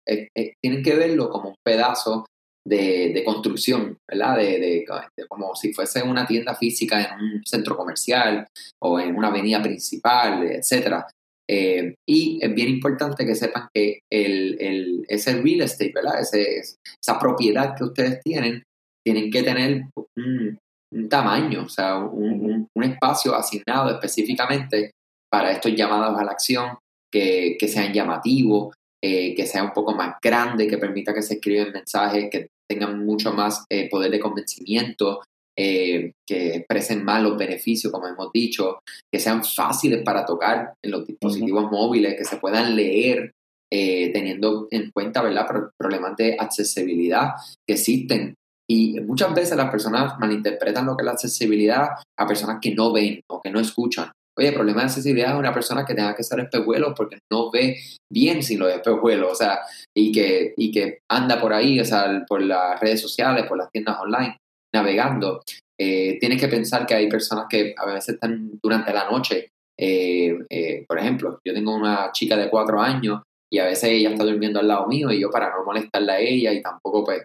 tienen 0.63 0.83
que 0.83 0.95
verlo 0.95 1.31
como 1.31 1.51
un 1.51 1.57
pedazo 1.65 2.27
de, 2.69 3.13
de 3.15 3.25
construcción, 3.25 3.97
¿verdad? 4.09 4.37
De, 4.37 4.59
de, 4.61 4.85
como 5.27 5.55
si 5.55 5.73
fuese 5.73 6.03
una 6.03 6.27
tienda 6.27 6.55
física 6.55 7.03
en 7.03 7.21
un 7.21 7.43
centro 7.45 7.77
comercial 7.77 8.47
o 8.83 9.01
en 9.01 9.17
una 9.17 9.29
avenida 9.29 9.63
principal, 9.63 10.45
etc. 10.45 11.03
Eh, 11.51 11.95
y 12.07 12.39
es 12.43 12.55
bien 12.55 12.69
importante 12.69 13.25
que 13.25 13.35
sepan 13.35 13.69
que 13.73 14.01
el, 14.13 14.57
el, 14.61 15.05
ese 15.09 15.41
real 15.41 15.63
estate, 15.63 15.93
¿verdad? 15.95 16.21
Ese, 16.21 16.59
esa 16.59 17.19
propiedad 17.19 17.75
que 17.75 17.85
ustedes 17.85 18.21
tienen, 18.21 18.63
tienen 19.05 19.31
que 19.31 19.43
tener 19.43 19.85
un, 20.17 20.59
un 20.93 21.09
tamaño, 21.09 21.65
o 21.65 21.69
sea, 21.69 21.99
un, 21.99 22.45
un, 22.45 22.69
un, 22.75 22.85
espacio 22.85 23.35
asignado 23.35 23.91
específicamente 23.91 24.93
para 25.31 25.53
estos 25.53 25.75
llamados 25.75 26.19
a 26.19 26.25
la 26.25 26.33
acción 26.33 26.79
que, 27.13 27.57
que 27.59 27.69
sean 27.69 27.93
llamativos, 27.93 28.75
eh, 29.03 29.35
que 29.35 29.47
sea 29.47 29.63
un 29.63 29.73
poco 29.73 29.95
más 29.95 30.17
grande, 30.23 30.67
que 30.67 30.79
permita 30.79 31.15
que 31.15 31.23
se 31.23 31.35
escriban 31.35 31.73
mensajes 31.73 32.29
que 32.31 32.49
tengan 32.69 33.05
mucho 33.05 33.33
más 33.33 33.65
eh, 33.71 33.89
poder 33.89 34.11
de 34.11 34.21
convencimiento, 34.21 35.23
eh, 35.57 36.13
que 36.25 36.57
expresen 36.57 37.05
más 37.05 37.21
los 37.23 37.37
beneficios, 37.37 37.93
como 37.93 38.07
hemos 38.07 38.31
dicho, 38.33 38.79
que 39.13 39.19
sean 39.19 39.43
fáciles 39.45 40.03
para 40.05 40.25
tocar 40.25 40.75
en 40.85 40.91
los 40.91 41.05
dispositivos 41.07 41.65
uh 41.65 41.67
-huh. 41.67 41.71
móviles, 41.73 42.15
que 42.17 42.25
se 42.25 42.37
puedan 42.37 42.77
leer 42.77 43.33
eh, 43.73 44.11
teniendo 44.13 44.69
en 44.71 44.91
cuenta 44.93 45.21
¿verdad? 45.21 45.47
problemas 45.77 46.17
de 46.17 46.37
accesibilidad 46.39 47.33
que 47.67 47.75
existen. 47.75 48.35
Y 48.71 49.01
muchas 49.01 49.35
veces 49.35 49.57
las 49.57 49.71
personas 49.71 50.19
malinterpretan 50.19 50.85
lo 50.85 50.97
que 50.97 51.03
es 51.03 51.07
la 51.07 51.13
accesibilidad 51.13 51.89
a 52.19 52.27
personas 52.27 52.59
que 52.61 52.75
no 52.75 52.93
ven 52.93 53.21
o 53.31 53.41
que 53.41 53.51
no 53.51 53.61
escuchan. 53.61 54.11
Oye, 54.39 54.49
el 54.49 54.55
problema 54.55 54.83
de 54.83 54.87
accesibilidad 54.87 55.33
es 55.33 55.39
una 55.39 55.53
persona 55.53 55.85
que 55.85 55.95
tenga 55.95 56.15
que 56.15 56.23
ser 56.23 56.39
espejuelo 56.41 56.95
porque 56.95 57.19
no 57.33 57.51
ve 57.51 57.79
bien 58.13 58.43
sin 58.43 58.61
los 58.61 58.73
espejuelos, 58.73 59.33
o 59.33 59.35
sea, 59.35 59.61
y 59.97 60.13
que, 60.13 60.55
y 60.57 60.71
que 60.71 60.99
anda 61.11 61.41
por 61.41 61.53
ahí, 61.53 61.81
o 61.81 61.85
sea, 61.85 62.25
por 62.29 62.41
las 62.43 62.79
redes 62.79 63.01
sociales, 63.01 63.47
por 63.47 63.59
las 63.59 63.71
tiendas 63.73 63.99
online, 63.99 64.37
navegando. 64.73 65.43
Eh, 65.81 66.19
tienes 66.21 66.41
que 66.41 66.49
pensar 66.49 66.87
que 66.87 66.95
hay 66.95 67.09
personas 67.09 67.47
que 67.49 67.75
a 67.77 67.87
veces 67.87 68.15
están 68.15 68.59
durante 68.63 68.93
la 68.93 69.11
noche. 69.11 69.49
Eh, 69.77 70.39
eh, 70.51 70.85
por 70.87 70.99
ejemplo, 70.99 71.41
yo 71.45 71.55
tengo 71.55 71.75
una 71.75 72.11
chica 72.13 72.37
de 72.37 72.51
cuatro 72.51 72.81
años 72.81 73.23
y 73.51 73.59
a 73.59 73.65
veces 73.65 73.91
ella 73.91 74.11
está 74.11 74.25
durmiendo 74.25 74.61
al 74.61 74.69
lado 74.69 74.87
mío 74.87 75.11
y 75.11 75.21
yo 75.21 75.31
para 75.31 75.51
no 75.51 75.65
molestarla 75.65 76.15
a 76.15 76.21
ella 76.21 76.53
y 76.53 76.63
tampoco 76.63 77.05
pues 77.05 77.25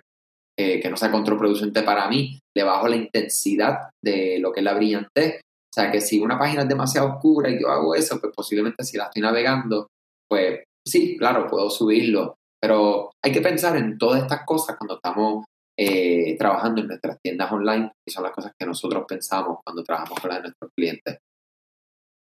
eh, 0.57 0.79
que 0.79 0.89
no 0.89 0.97
sea 0.97 1.11
contraproducente 1.11 1.81
para 1.81 2.07
mí, 2.07 2.39
le 2.55 2.63
bajo 2.63 2.87
la 2.87 2.95
intensidad 2.95 3.89
de 4.03 4.37
lo 4.39 4.51
que 4.51 4.59
es 4.59 4.63
la 4.63 4.73
brillantez. 4.73 5.41
O 5.41 5.73
sea 5.73 5.91
que 5.91 6.01
si 6.01 6.19
una 6.19 6.37
página 6.37 6.61
es 6.61 6.69
demasiado 6.69 7.15
oscura 7.15 7.49
y 7.49 7.59
yo 7.59 7.69
hago 7.69 7.95
eso, 7.95 8.19
pues 8.19 8.31
posiblemente 8.35 8.83
si 8.83 8.97
la 8.97 9.05
estoy 9.05 9.23
navegando, 9.23 9.87
pues 10.29 10.63
sí, 10.87 11.17
claro, 11.17 11.47
puedo 11.47 11.69
subirlo. 11.69 12.35
Pero 12.61 13.11
hay 13.23 13.31
que 13.31 13.41
pensar 13.41 13.75
en 13.75 13.97
todas 13.97 14.21
estas 14.21 14.45
cosas 14.45 14.77
cuando 14.77 14.95
estamos 14.95 15.45
eh, 15.77 16.37
trabajando 16.37 16.81
en 16.81 16.87
nuestras 16.87 17.17
tiendas 17.19 17.51
online 17.51 17.91
y 18.07 18.11
son 18.11 18.23
las 18.23 18.31
cosas 18.31 18.51
que 18.57 18.65
nosotros 18.67 19.05
pensamos 19.07 19.57
cuando 19.65 19.83
trabajamos 19.83 20.19
con 20.19 20.29
de 20.29 20.41
nuestros 20.41 20.71
clientes. 20.77 21.17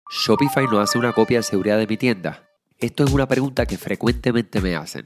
¿Shopify 0.09 0.65
no 0.65 0.79
hace 0.79 0.97
una 0.97 1.13
copia 1.13 1.37
de 1.37 1.43
seguridad 1.43 1.77
de 1.77 1.87
mi 1.87 1.97
tienda? 1.97 2.49
Esto 2.77 3.03
es 3.03 3.13
una 3.13 3.27
pregunta 3.27 3.65
que 3.65 3.77
frecuentemente 3.77 4.61
me 4.61 4.75
hacen. 4.75 5.05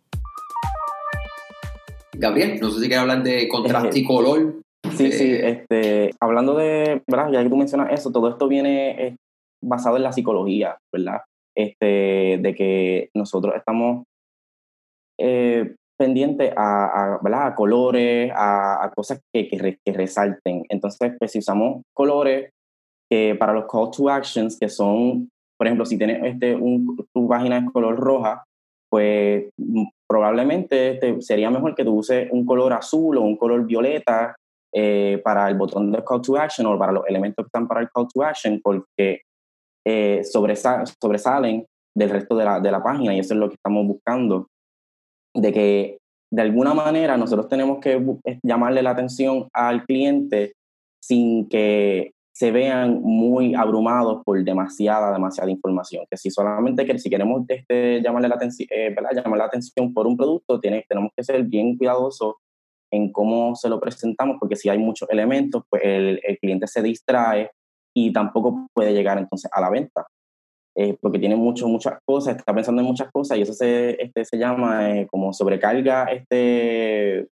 Gabriel, 2.21 2.59
no 2.61 2.69
sé 2.69 2.75
si 2.75 2.81
quieres 2.81 2.99
hablar 2.99 3.23
de 3.23 3.47
contraste 3.47 3.97
y 3.97 4.03
color. 4.03 4.61
Sí, 4.95 5.11
sí, 5.11 5.31
eh, 5.31 5.49
este, 5.49 6.11
hablando 6.19 6.53
de, 6.55 7.01
¿verdad? 7.09 7.31
Ya 7.31 7.43
que 7.43 7.49
tú 7.49 7.57
mencionas 7.57 7.91
eso, 7.91 8.11
todo 8.11 8.29
esto 8.29 8.47
viene 8.47 9.07
eh, 9.07 9.15
basado 9.63 9.97
en 9.97 10.03
la 10.03 10.13
psicología, 10.13 10.77
¿verdad? 10.93 11.21
Este, 11.57 12.37
de 12.39 12.55
que 12.55 13.09
nosotros 13.15 13.55
estamos 13.55 14.03
eh, 15.19 15.73
pendientes 15.97 16.53
a, 16.55 17.15
a, 17.15 17.55
colores, 17.55 18.31
a, 18.35 18.91
cosas 18.95 19.19
que, 19.33 19.49
que, 19.49 19.91
resalten. 19.91 20.63
Entonces, 20.69 21.13
pues 21.17 21.31
si 21.31 21.39
usamos 21.39 21.81
colores 21.95 22.51
que 23.09 23.35
para 23.35 23.53
los 23.53 23.65
call 23.65 23.89
to 23.89 24.09
actions, 24.09 24.59
que 24.59 24.69
son, 24.69 25.27
por 25.57 25.65
ejemplo, 25.65 25.85
si 25.85 25.97
tienes 25.97 26.23
este, 26.23 26.55
un, 26.55 26.97
tu 27.13 27.27
página 27.27 27.59
de 27.59 27.71
color 27.71 27.97
roja, 27.97 28.43
pues 28.91 29.49
probablemente 30.11 31.21
sería 31.21 31.49
mejor 31.49 31.73
que 31.73 31.85
tú 31.85 31.93
uses 31.93 32.27
un 32.31 32.45
color 32.45 32.73
azul 32.73 33.17
o 33.17 33.21
un 33.21 33.37
color 33.37 33.65
violeta 33.65 34.35
eh, 34.73 35.21
para 35.23 35.47
el 35.47 35.55
botón 35.55 35.89
de 35.89 36.03
call 36.03 36.21
to 36.21 36.35
action 36.35 36.67
o 36.67 36.77
para 36.77 36.91
los 36.91 37.07
elementos 37.07 37.45
que 37.45 37.47
están 37.47 37.65
para 37.65 37.79
el 37.79 37.89
call 37.89 38.09
to 38.13 38.21
action, 38.21 38.59
porque 38.61 39.21
eh, 39.87 40.21
sobresalen 40.25 41.65
del 41.95 42.09
resto 42.09 42.35
de 42.35 42.43
la, 42.43 42.59
de 42.59 42.71
la 42.71 42.83
página 42.83 43.15
y 43.15 43.19
eso 43.19 43.33
es 43.33 43.39
lo 43.39 43.47
que 43.47 43.55
estamos 43.55 43.87
buscando, 43.87 44.47
de 45.33 45.53
que 45.53 45.97
de 46.29 46.41
alguna 46.41 46.73
manera 46.73 47.15
nosotros 47.15 47.47
tenemos 47.47 47.79
que 47.79 48.05
llamarle 48.43 48.83
la 48.83 48.89
atención 48.89 49.47
al 49.53 49.85
cliente 49.85 50.55
sin 51.01 51.47
que 51.47 52.11
se 52.41 52.49
vean 52.49 53.03
muy 53.03 53.53
abrumados 53.53 54.23
por 54.25 54.43
demasiada, 54.43 55.13
demasiada 55.13 55.51
información. 55.51 56.07
Que 56.09 56.17
si 56.17 56.31
solamente 56.31 56.87
que 56.87 56.97
si 56.97 57.07
queremos 57.07 57.43
este, 57.47 58.01
llamarle, 58.01 58.29
la 58.29 58.39
eh, 58.41 58.95
llamar 59.13 59.37
la 59.37 59.45
atención 59.45 59.93
por 59.93 60.07
un 60.07 60.17
producto, 60.17 60.59
tenemos 60.59 61.11
que 61.15 61.23
ser 61.23 61.43
bien 61.43 61.77
cuidadosos 61.77 62.33
en 62.91 63.11
cómo 63.11 63.55
se 63.55 63.69
lo 63.69 63.79
presentamos, 63.79 64.37
porque 64.39 64.55
si 64.55 64.69
hay 64.69 64.79
muchos 64.79 65.07
elementos, 65.11 65.65
pues 65.69 65.83
el, 65.85 66.19
cliente 66.41 66.65
se 66.65 66.81
distrae 66.81 67.51
y 67.95 68.11
tampoco 68.11 68.65
puede 68.73 68.91
llegar 68.91 69.19
entonces 69.19 69.51
a 69.53 69.61
la 69.61 69.69
venta. 69.69 70.07
Eh, 70.75 70.97
porque 70.99 71.19
tiene 71.19 71.35
mucho, 71.35 71.67
muchas 71.67 71.99
cosas, 72.03 72.37
está 72.37 72.55
pensando 72.55 72.81
en 72.81 72.87
muchas 72.87 73.11
cosas 73.11 73.37
y 73.37 73.43
eso 73.43 73.53
se, 73.53 74.01
este, 74.01 74.25
se 74.25 74.37
llama 74.39 74.97
eh, 74.97 75.07
como 75.11 75.31
sobrecarga 75.31 76.05
este, 76.05 77.27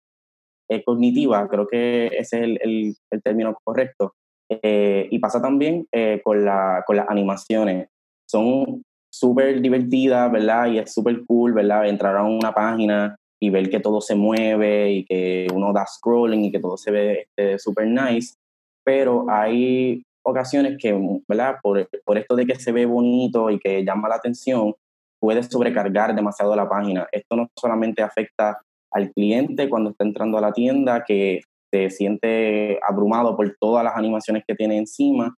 cognitiva, 0.83 1.47
creo 1.47 1.65
que 1.65 2.07
ese 2.07 2.39
es 2.39 2.43
el, 2.43 2.95
el 3.09 3.23
término 3.23 3.55
correcto. 3.63 4.13
Eh, 4.49 5.07
y 5.11 5.19
pasa 5.19 5.41
también 5.41 5.85
eh, 5.91 6.21
con, 6.23 6.43
la, 6.45 6.83
con 6.85 6.95
las 6.95 7.09
animaciones. 7.09 7.89
Son 8.29 8.83
súper 9.11 9.61
divertidas, 9.61 10.31
¿verdad? 10.31 10.67
Y 10.67 10.79
es 10.79 10.93
súper 10.93 11.25
cool, 11.25 11.53
¿verdad? 11.53 11.87
Entrar 11.87 12.15
a 12.15 12.23
una 12.23 12.53
página 12.53 13.15
y 13.39 13.49
ver 13.49 13.69
que 13.69 13.79
todo 13.79 14.01
se 14.01 14.15
mueve 14.15 14.91
y 14.91 15.05
que 15.05 15.47
uno 15.53 15.73
da 15.73 15.85
scrolling 15.85 16.45
y 16.45 16.51
que 16.51 16.59
todo 16.59 16.77
se 16.77 16.91
ve 16.91 17.27
este, 17.27 17.59
súper 17.59 17.87
nice. 17.87 18.35
Pero 18.83 19.25
hay 19.29 20.03
ocasiones 20.25 20.77
que, 20.79 20.97
¿verdad? 21.27 21.55
Por, 21.61 21.87
por 22.03 22.17
esto 22.17 22.35
de 22.35 22.45
que 22.45 22.55
se 22.55 22.71
ve 22.71 22.85
bonito 22.85 23.49
y 23.49 23.59
que 23.59 23.83
llama 23.83 24.09
la 24.09 24.15
atención, 24.15 24.73
puede 25.19 25.43
sobrecargar 25.43 26.15
demasiado 26.15 26.55
la 26.55 26.69
página. 26.69 27.07
Esto 27.11 27.35
no 27.35 27.47
solamente 27.59 28.01
afecta 28.01 28.59
al 28.91 29.11
cliente 29.11 29.69
cuando 29.69 29.91
está 29.91 30.03
entrando 30.03 30.37
a 30.37 30.41
la 30.41 30.53
tienda, 30.53 31.03
que 31.05 31.41
se 31.71 31.89
siente 31.89 32.79
abrumado 32.87 33.35
por 33.35 33.55
todas 33.59 33.83
las 33.83 33.95
animaciones 33.95 34.43
que 34.47 34.55
tiene 34.55 34.77
encima, 34.77 35.35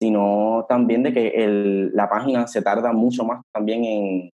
sino 0.00 0.66
también 0.68 1.02
de 1.02 1.12
que 1.12 1.90
la 1.92 2.08
página 2.08 2.46
se 2.46 2.62
tarda 2.62 2.92
mucho 2.92 3.24
más 3.24 3.42
también 3.52 3.84
en, 3.84 4.30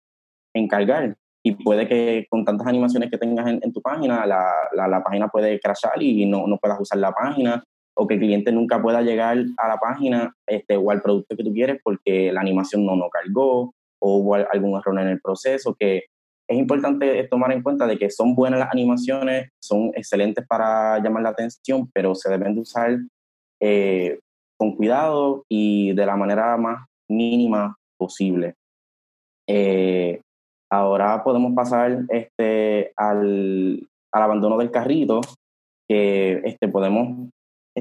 en, 0.54 0.68
cargar. 0.68 1.16
Y 1.44 1.52
puede 1.64 1.88
que 1.88 2.26
con 2.30 2.46
tantas 2.46 2.68
animaciones 2.68 3.10
que 3.10 3.18
tengas 3.18 3.48
en, 3.48 3.74
tu 3.74 3.82
página, 3.82 4.26
la, 4.26 4.52
la, 4.74 5.04
página 5.04 5.28
puede 5.28 5.60
crashar 5.60 6.02
y 6.02 6.26
no, 6.26 6.48
no 6.48 6.58
puedas 6.58 6.80
usar 6.80 7.00
la 7.00 7.12
página, 7.12 7.64
o 7.96 8.08
que 8.08 8.16
el 8.16 8.20
cliente 8.20 8.52
nunca 8.52 8.82
pueda 8.82 9.02
llegar 9.02 9.38
a 9.58 9.68
la 9.68 9.78
página 9.78 10.34
este, 10.48 10.78
o 10.78 10.92
al 10.92 11.02
producto 11.02 11.36
que 11.36 11.44
tú 11.44 11.54
quieres 11.54 11.80
porque 11.84 12.32
la 12.32 12.42
animación 12.42 12.86
no, 12.86 12.96
no 12.96 13.10
cargó 13.10 13.74
o 14.00 14.18
hubo 14.18 14.36
algún 14.36 14.78
error 14.78 15.00
en 15.00 15.08
el 15.08 15.22
proceso, 15.22 15.76
que 15.80 16.04
es 16.48 16.58
importante 16.58 17.24
tomar 17.28 17.52
en 17.52 17.64
cuenta 17.64 17.88
de 17.88 17.98
que 17.98 18.10
son 18.10 18.36
buenas 18.36 18.60
las 18.60 18.72
animaciones, 18.72 19.50
son 19.60 19.92
excelentes 19.96 20.46
para 20.48 21.00
llamar 21.00 21.24
la 21.24 21.30
atención, 21.30 21.90
pero 21.94 22.14
se 22.14 22.30
deben 22.30 22.56
de 22.56 22.62
usar 22.62 22.98
eh, 23.62 24.20
con 24.58 24.76
cuidado 24.76 25.44
y 25.50 25.94
de 25.94 26.06
la 26.06 26.16
manera 26.16 26.56
más 26.58 26.86
mínima 27.10 27.76
posible. 27.98 28.56
Eh, 29.48 30.22
ahora 30.72 31.24
podemos 31.24 31.54
pasar 31.54 32.06
este, 32.10 32.92
al, 32.96 33.88
abandono 34.12 34.58
del 34.58 34.72
carrito, 34.72 35.22
que 35.88 36.42
este, 36.46 36.68
podemos 36.68 37.30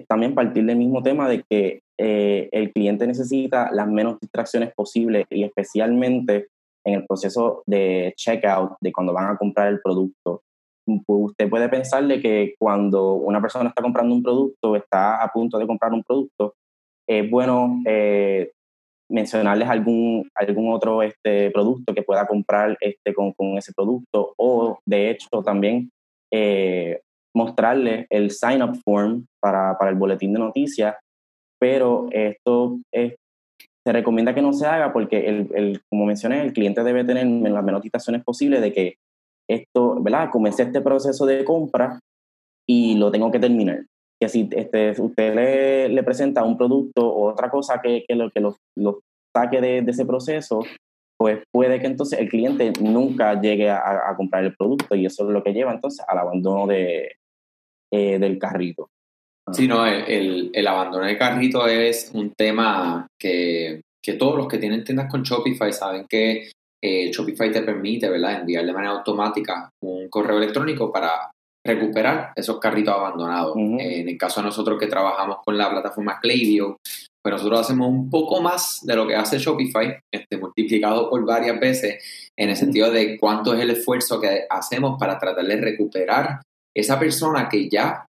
también 0.09 0.35
partir 0.35 0.65
del 0.65 0.77
mismo 0.77 1.03
tema 1.03 1.29
de 1.29 1.45
que 1.49 1.81
eh, 1.99 2.49
el 2.51 2.73
cliente 2.73 3.07
necesita 3.07 3.71
las 3.73 3.89
menos 3.89 4.19
distracciones 4.21 4.73
posibles 4.75 5.27
y 5.31 5.45
especialmente 5.45 6.49
en 6.85 6.95
el 6.95 7.07
proceso 7.07 7.63
de 7.67 8.13
checkout, 8.17 8.77
de 8.81 8.93
cuando 8.93 9.13
van 9.13 9.31
a 9.31 9.37
comprar 9.37 9.69
el 9.69 9.81
producto. 9.81 10.43
Usted 11.07 11.49
puede 11.49 11.69
pensar 11.69 12.07
de 12.07 12.21
que 12.21 12.55
cuando 12.59 13.15
una 13.15 13.41
persona 13.41 13.71
está 13.71 13.83
comprando 13.83 14.15
un 14.15 14.23
producto, 14.23 14.77
está 14.77 15.23
a 15.23 15.29
punto 15.29 15.59
de 15.59 15.67
comprar 15.67 15.93
un 15.93 16.03
producto, 16.03 16.55
es 17.09 17.31
bueno 17.31 17.81
eh, 17.87 18.53
mencionarles 19.11 19.69
algún, 19.69 20.29
algún 20.35 20.73
otro 20.73 21.03
este, 21.03 21.51
producto 21.51 21.95
que 21.95 22.03
pueda 22.03 22.27
comprar 22.27 22.77
este, 22.81 23.15
con, 23.15 23.33
con 23.33 23.59
ese 23.59 23.73
producto 23.75 24.35
o 24.37 24.79
de 24.87 25.11
hecho 25.11 25.29
también 25.45 25.91
eh, 26.33 27.01
mostrarles 27.35 28.07
el 28.11 28.31
sign-up 28.31 28.77
form 28.83 29.27
para, 29.41 29.77
para 29.79 29.91
el 29.91 29.97
boletín 29.97 30.33
de 30.33 30.39
noticias 30.39 30.97
pero 31.59 32.09
esto 32.11 32.79
es, 32.93 33.15
se 33.85 33.93
recomienda 33.93 34.35
que 34.35 34.43
no 34.43 34.53
se 34.53 34.67
haga 34.67 34.93
porque, 34.93 35.29
el, 35.29 35.51
el, 35.55 35.83
como 35.91 36.07
mencioné, 36.07 36.43
el 36.43 36.53
cliente 36.53 36.83
debe 36.83 37.05
tener 37.05 37.27
las 37.27 37.65
menos 37.65 37.83
posible 37.83 38.23
posibles 38.25 38.61
de 38.63 38.73
que 38.73 38.97
esto, 39.49 40.03
¿verdad? 40.03 40.31
Comencé 40.31 40.63
este 40.63 40.81
proceso 40.81 41.27
de 41.27 41.45
compra 41.45 42.01
y 42.67 42.97
lo 42.97 43.11
tengo 43.11 43.31
que 43.31 43.39
terminar. 43.39 43.85
Que 44.19 44.29
si 44.29 44.49
este, 44.53 44.99
usted 44.99 45.35
le, 45.35 45.89
le 45.91 46.03
presenta 46.03 46.45
un 46.45 46.57
producto 46.57 47.07
o 47.07 47.31
otra 47.31 47.51
cosa 47.51 47.81
que, 47.83 48.05
que 48.09 48.15
lo, 48.15 48.31
que 48.31 48.41
lo, 48.41 48.57
lo 48.75 49.01
saque 49.37 49.61
de, 49.61 49.79
ese 49.79 50.07
proceso, 50.07 50.61
pues 51.19 51.43
puede 51.53 51.79
que 51.79 51.87
entonces 51.87 52.19
el 52.19 52.31
cliente 52.31 52.73
nunca 52.81 53.39
llegue 53.39 53.69
a, 53.69 54.11
a, 54.11 54.17
comprar 54.17 54.45
el 54.45 54.57
producto 54.57 54.95
y 54.95 55.05
eso 55.05 55.27
es 55.27 55.31
lo 55.31 55.43
que 55.43 55.53
lleva 55.53 55.73
entonces 55.73 56.05
al 56.09 56.19
abandono 56.19 56.67
de, 56.67 57.13
eh, 57.93 58.19
del 58.19 58.39
carrito. 58.39 58.89
Sí, 59.53 59.69
no, 59.69 59.85
el, 59.87 60.51
el, 60.55 60.67
abandono 60.67 61.05
del 61.05 61.19
carrito 61.19 61.67
es 61.67 62.11
un 62.15 62.33
tema 62.33 63.07
que, 63.21 63.83
que, 64.03 64.15
todos 64.15 64.37
los 64.37 64.49
que 64.49 64.57
tienen 64.57 64.85
tiendas 64.85 65.11
con 65.11 65.23
Shopify 65.23 65.71
saben 65.71 66.07
que 66.09 66.51
eh, 66.83 67.11
Shopify 67.11 67.53
te 67.53 67.63
permite 67.63 68.09
¿verdad? 68.09 68.41
enviar 68.41 68.65
de 68.65 68.73
manera 68.73 68.93
automática 68.93 69.71
un 69.83 70.09
correo 70.09 70.39
electrónico 70.39 70.91
para 70.91 71.31
recuperar 71.67 72.33
esos 72.37 72.59
carritos 72.59 72.95
abandonados. 72.95 73.57
Eh, 73.57 74.01
en 74.01 74.09
el 74.09 74.19
caso 74.19 74.41
de 74.41 74.47
nosotros 74.47 74.79
que 74.79 74.87
trabajamos 74.87 75.39
con 75.45 75.57
la 75.57 75.71
plataforma 75.71 76.19
Klaviyo, 76.21 76.77
pues 77.23 77.33
nosotros 77.33 77.61
hacemos 77.61 77.89
un 77.89 78.11
poco 78.11 78.43
más 78.43 78.81
de 78.85 78.97
lo 78.97 79.07
que 79.07 79.17
hace 79.17 79.39
Shopify, 79.39 79.99
este, 80.13 80.37
multiplicado 80.37 81.09
por 81.09 81.25
varias 81.25 81.59
veces, 81.59 82.31
en 82.37 82.51
el 82.51 82.57
sentido 82.57 82.91
de 82.91 83.19
cuánto 83.19 83.55
es 83.55 83.61
el 83.61 83.71
esfuerzo 83.71 84.21
que 84.21 84.45
hacemos 84.51 84.99
para 84.99 85.19
tratar 85.19 85.47
de 85.47 85.57
recuperar 85.57 86.43
esa 86.77 86.99
persona 86.99 87.49
que 87.49 87.69
ya 87.71 88.05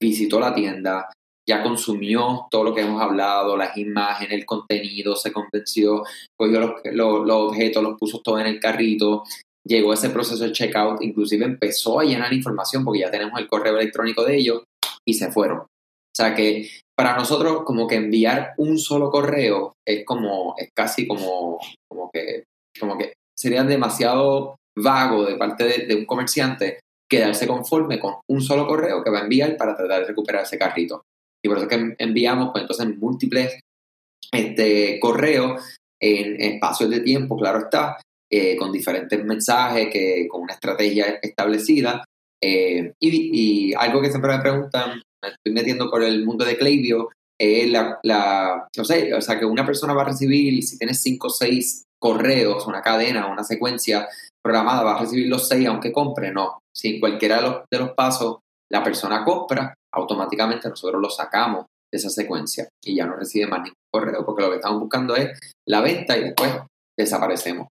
visitó 0.00 0.40
la 0.40 0.54
tienda, 0.54 1.10
ya 1.48 1.62
consumió 1.62 2.46
todo 2.50 2.64
lo 2.64 2.74
que 2.74 2.82
hemos 2.82 3.00
hablado, 3.00 3.56
las 3.56 3.76
imágenes, 3.76 4.38
el 4.38 4.46
contenido, 4.46 5.16
se 5.16 5.32
convenció, 5.32 6.04
cogió 6.38 6.60
los, 6.60 6.72
los, 6.92 7.26
los 7.26 7.36
objetos, 7.36 7.82
los 7.82 7.98
puso 7.98 8.20
todo 8.20 8.38
en 8.38 8.46
el 8.46 8.60
carrito, 8.60 9.24
llegó 9.64 9.90
a 9.90 9.94
ese 9.94 10.10
proceso 10.10 10.44
de 10.44 10.52
checkout, 10.52 11.02
inclusive 11.02 11.44
empezó 11.44 12.00
a 12.00 12.04
llenar 12.04 12.32
información 12.32 12.84
porque 12.84 13.00
ya 13.00 13.10
tenemos 13.10 13.38
el 13.40 13.48
correo 13.48 13.78
electrónico 13.78 14.24
de 14.24 14.36
ellos 14.36 14.62
y 15.06 15.14
se 15.14 15.32
fueron. 15.32 15.60
O 15.60 16.16
sea 16.16 16.34
que 16.34 16.68
para 16.96 17.16
nosotros 17.16 17.62
como 17.64 17.86
que 17.86 17.96
enviar 17.96 18.54
un 18.56 18.78
solo 18.78 19.10
correo 19.10 19.74
es 19.86 20.04
como, 20.04 20.54
es 20.58 20.68
casi 20.76 21.06
como, 21.06 21.60
como 21.88 22.10
que, 22.12 22.44
como 22.78 22.98
que 22.98 23.14
sería 23.38 23.62
demasiado 23.64 24.56
vago 24.76 25.24
de 25.24 25.36
parte 25.36 25.86
de 25.86 25.94
un 25.94 26.04
comerciante 26.04 26.80
quedarse 27.08 27.46
conforme 27.46 27.98
con 27.98 28.16
un 28.28 28.40
solo 28.40 28.66
correo 28.66 29.02
que 29.02 29.10
va 29.10 29.20
a 29.20 29.22
enviar 29.22 29.56
para 29.56 29.76
tratar 29.76 30.00
de 30.00 30.06
recuperar 30.08 30.42
ese 30.42 30.58
carrito. 30.58 31.04
Y 31.42 31.48
por 31.48 31.58
eso 31.58 31.68
que 31.68 31.94
enviamos, 31.98 32.50
pues 32.52 32.62
entonces 32.62 32.98
múltiples 32.98 33.60
este, 34.32 34.98
correos 35.00 35.62
en 36.00 36.40
espacios 36.40 36.90
de 36.90 37.00
tiempo, 37.00 37.36
claro 37.36 37.60
está, 37.60 37.96
eh, 38.30 38.56
con 38.56 38.70
diferentes 38.72 39.24
mensajes, 39.24 39.88
que, 39.90 40.28
con 40.28 40.42
una 40.42 40.54
estrategia 40.54 41.18
establecida. 41.22 42.04
Eh, 42.42 42.92
y, 43.00 43.72
algo 43.74 44.00
que 44.00 44.10
siempre 44.10 44.36
me 44.36 44.42
preguntan, 44.42 45.00
me 45.22 45.30
estoy 45.30 45.52
metiendo 45.52 45.90
por 45.90 46.02
el 46.02 46.24
mundo 46.24 46.44
de 46.44 46.56
Klaviyo, 46.56 47.08
es 47.40 47.70
la, 47.70 47.98
la, 48.02 48.68
no 48.76 48.84
sé, 48.84 49.14
o 49.14 49.20
sea, 49.20 49.38
que 49.38 49.44
una 49.44 49.64
persona 49.64 49.94
va 49.94 50.02
a 50.02 50.06
recibir, 50.06 50.62
si 50.62 50.76
tiene 50.76 50.94
cinco 50.94 51.28
o 51.28 51.30
seis 51.30 51.84
correos, 52.00 52.66
una 52.66 52.82
cadena, 52.82 53.26
una 53.26 53.44
secuencia 53.44 54.08
programada, 54.42 54.82
va 54.82 54.96
a 54.96 55.00
recibir 55.00 55.28
los 55.28 55.48
seis 55.48 55.66
aunque 55.66 55.92
compre, 55.92 56.32
no. 56.32 56.60
Si 56.74 57.00
cualquiera 57.00 57.36
de 57.36 57.42
los, 57.42 57.56
de 57.70 57.78
los 57.78 57.92
pasos 57.92 58.38
la 58.70 58.82
persona 58.84 59.24
compra, 59.24 59.74
automáticamente 59.92 60.68
nosotros 60.68 61.00
lo 61.00 61.10
sacamos 61.10 61.66
de 61.90 61.96
esa 61.98 62.10
secuencia 62.10 62.68
y 62.84 62.96
ya 62.96 63.06
no 63.06 63.16
recibe 63.16 63.46
más 63.46 63.60
ningún 63.60 63.74
correo, 63.92 64.24
porque 64.24 64.42
lo 64.42 64.50
que 64.50 64.56
estamos 64.56 64.80
buscando 64.80 65.16
es 65.16 65.38
la 65.66 65.80
venta 65.80 66.16
y 66.16 66.24
después 66.24 66.52
desaparecemos. 66.98 67.68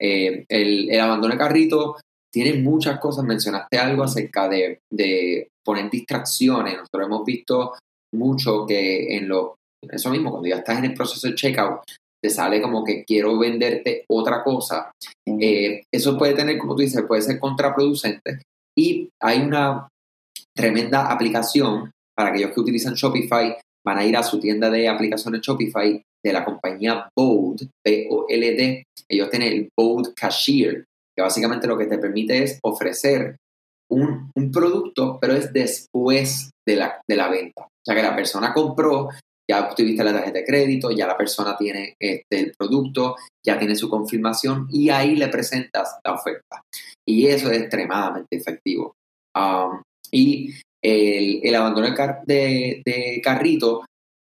Eh, 0.00 0.44
el, 0.48 0.98
abandono 0.98 1.34
de 1.34 1.38
carrito 1.38 1.96
tiene 2.32 2.54
muchas 2.54 2.98
cosas. 2.98 3.24
Mencionaste 3.24 3.78
algo 3.78 4.04
acerca 4.04 4.48
de, 4.48 4.80
de, 4.90 5.48
poner 5.62 5.90
distracciones. 5.90 6.78
Nosotros 6.78 7.06
hemos 7.06 7.24
visto 7.24 7.74
mucho 8.14 8.64
que 8.66 9.16
en 9.16 9.28
lo, 9.28 9.56
eso 9.82 10.10
mismo, 10.10 10.30
cuando 10.30 10.48
ya 10.48 10.56
estás 10.56 10.78
en 10.78 10.86
el 10.86 10.94
proceso 10.94 11.28
de 11.28 11.34
checkout, 11.34 11.80
te 12.22 12.30
sale 12.30 12.60
como 12.60 12.84
que 12.84 13.04
quiero 13.04 13.38
venderte 13.38 14.04
otra 14.08 14.42
cosa. 14.42 14.90
Eh, 15.26 15.82
eso 15.92 16.18
puede 16.18 16.34
tener, 16.34 16.58
como 16.58 16.74
tú 16.74 16.82
dices, 16.82 17.02
puede 17.06 17.22
ser 17.22 17.38
contraproducente. 17.38 18.42
Y 18.76 19.08
hay 19.20 19.40
una 19.40 19.88
tremenda 20.54 21.10
aplicación 21.10 21.90
para 22.16 22.30
aquellos 22.30 22.52
que 22.52 22.60
utilizan 22.60 22.94
Shopify, 22.94 23.56
van 23.84 23.98
a 23.98 24.04
ir 24.04 24.16
a 24.16 24.22
su 24.22 24.38
tienda 24.38 24.68
de 24.68 24.88
aplicaciones 24.88 25.40
Shopify 25.40 26.02
de 26.22 26.32
la 26.32 26.44
compañía 26.44 27.08
Bold, 27.16 27.68
B-O-L-D, 27.84 28.84
ellos 29.08 29.30
tienen 29.30 29.52
el 29.52 29.68
Bold 29.76 30.14
Cashier, 30.14 30.84
que 31.16 31.22
básicamente 31.22 31.66
lo 31.66 31.78
que 31.78 31.86
te 31.86 31.98
permite 31.98 32.42
es 32.42 32.58
ofrecer 32.62 33.36
un, 33.90 34.30
un 34.36 34.52
producto, 34.52 35.18
pero 35.20 35.34
es 35.34 35.52
después 35.52 36.50
de 36.66 36.76
la, 36.76 37.00
de 37.08 37.16
la, 37.16 37.28
venta. 37.28 37.62
O 37.62 37.84
sea 37.84 37.96
que 37.96 38.02
la 38.02 38.14
persona 38.14 38.52
compró, 38.52 39.08
ya 39.50 39.68
obtuviste 39.68 40.04
la 40.04 40.12
tarjeta 40.12 40.38
de 40.38 40.44
crédito, 40.44 40.92
ya 40.92 41.08
la 41.08 41.16
persona 41.16 41.56
tiene 41.56 41.96
este, 41.98 42.38
el 42.38 42.52
producto, 42.56 43.16
ya 43.44 43.58
tiene 43.58 43.74
su 43.74 43.88
confirmación 43.88 44.68
y 44.70 44.90
ahí 44.90 45.16
le 45.16 45.26
presentas 45.26 45.98
la 46.04 46.14
oferta. 46.14 46.62
Y 47.04 47.26
eso 47.26 47.50
es 47.50 47.62
extremadamente 47.62 48.36
efectivo. 48.36 48.94
Um, 49.36 49.82
y 50.12 50.54
el, 50.82 51.40
el 51.42 51.54
abandono 51.56 51.88
de, 52.26 52.82
de, 52.84 53.20
carrito 53.22 53.84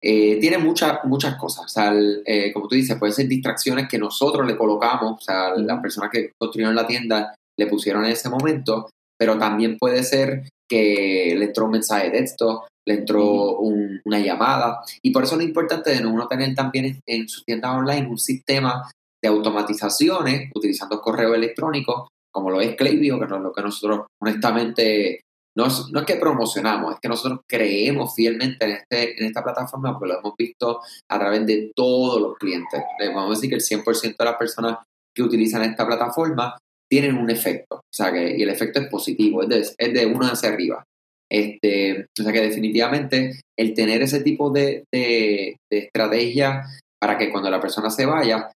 eh, 0.01 0.39
tiene 0.39 0.57
muchas 0.57 1.03
muchas 1.03 1.35
cosas. 1.35 1.65
O 1.65 1.67
sea, 1.67 1.93
eh, 2.25 2.53
como 2.53 2.69
tú 2.69 2.75
dices, 2.75 2.97
pueden 2.97 3.13
ser 3.13 3.27
distracciones 3.27 3.89
que 3.89 3.99
nosotros 3.99 4.47
le 4.47 4.55
colocamos, 4.55 5.19
o 5.19 5.21
sea, 5.21 5.53
las 5.57 5.81
personas 5.81 6.09
que 6.09 6.31
construyeron 6.39 6.73
la 6.73 6.87
tienda 6.87 7.35
le 7.59 7.67
pusieron 7.67 8.05
en 8.05 8.11
ese 8.11 8.29
momento, 8.29 8.89
pero 9.19 9.37
también 9.37 9.77
puede 9.77 10.03
ser 10.03 10.47
que 10.69 11.35
le 11.37 11.45
entró 11.45 11.65
un 11.65 11.71
mensaje 11.71 12.05
de 12.05 12.11
texto, 12.11 12.65
le 12.87 12.95
entró 12.95 13.59
un, 13.59 14.01
una 14.05 14.19
llamada, 14.19 14.81
y 15.01 15.11
por 15.11 15.23
eso 15.23 15.39
es 15.39 15.45
importante 15.45 15.95
de 15.95 16.05
uno 16.05 16.27
tener 16.27 16.53
también 16.55 16.99
en, 17.05 17.29
su 17.29 17.43
tienda 17.43 17.73
online 17.73 18.07
un 18.07 18.17
sistema 18.17 18.89
de 19.21 19.29
automatizaciones 19.29 20.51
utilizando 20.55 20.99
correo 20.99 21.35
electrónico, 21.35 22.09
como 22.31 22.49
lo 22.49 22.61
es 22.61 22.75
Klaviyo, 22.75 23.19
que 23.19 23.25
es 23.25 23.31
lo 23.31 23.53
que 23.53 23.61
nosotros 23.61 24.07
honestamente 24.21 25.21
no 25.55 25.65
es, 25.67 25.89
no 25.91 25.99
es 25.99 26.05
que 26.05 26.15
promocionamos, 26.15 26.93
es 26.93 26.99
que 27.01 27.09
nosotros 27.09 27.41
creemos 27.47 28.15
fielmente 28.15 28.65
en, 28.65 28.71
este, 28.71 29.19
en 29.19 29.25
esta 29.25 29.43
plataforma 29.43 29.91
porque 29.91 30.13
lo 30.13 30.19
hemos 30.19 30.33
visto 30.37 30.79
a 31.09 31.19
través 31.19 31.45
de 31.45 31.71
todos 31.75 32.21
los 32.21 32.37
clientes. 32.37 32.81
Vamos 32.99 33.27
a 33.27 33.29
decir 33.35 33.49
que 33.49 33.57
el 33.57 33.61
100% 33.61 34.17
de 34.17 34.25
las 34.25 34.37
personas 34.37 34.77
que 35.13 35.23
utilizan 35.23 35.63
esta 35.63 35.85
plataforma 35.85 36.57
tienen 36.89 37.17
un 37.17 37.29
efecto, 37.29 37.75
o 37.75 37.93
sea 37.93 38.11
que 38.11 38.37
y 38.37 38.43
el 38.43 38.49
efecto 38.49 38.79
es 38.79 38.87
positivo, 38.87 39.43
es 39.43 39.49
de, 39.49 39.59
es 39.59 39.93
de 39.93 40.05
uno 40.05 40.25
hacia 40.25 40.49
arriba. 40.49 40.83
Este, 41.31 42.07
o 42.19 42.23
sea 42.23 42.33
que 42.33 42.41
definitivamente 42.41 43.39
el 43.57 43.73
tener 43.73 44.01
ese 44.01 44.19
tipo 44.21 44.49
de, 44.49 44.83
de, 44.91 45.57
estrategia 45.69 46.65
para 46.99 47.17
que 47.17 47.31
cuando 47.31 47.49
la 47.49 47.61
persona 47.61 47.89
se 47.89 48.05
vaya, 48.05 48.51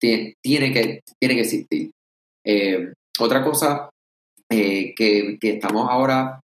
tiene, 0.00 0.34
que, 0.72 1.02
tiene 1.20 1.34
que 1.36 1.40
existir. 1.40 1.90
Eh, 2.44 2.92
otra 3.20 3.44
cosa 3.44 3.88
eh, 4.50 4.94
que, 4.96 5.38
que, 5.40 5.50
estamos 5.50 5.88
ahora 5.88 6.40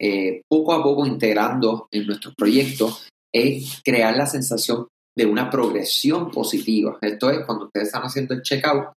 eh, 0.00 0.40
poco 0.48 0.72
a 0.72 0.82
poco 0.82 1.06
integrando 1.06 1.86
en 1.90 2.06
nuestros 2.06 2.34
proyectos 2.34 3.06
es 3.32 3.82
crear 3.84 4.16
la 4.16 4.26
sensación 4.26 4.86
de 5.14 5.26
una 5.26 5.50
progresión 5.50 6.30
positiva. 6.30 6.96
Esto 7.02 7.30
es 7.30 7.44
cuando 7.44 7.66
ustedes 7.66 7.88
están 7.88 8.02
haciendo 8.02 8.32
el 8.32 8.42
checkout, 8.42 8.88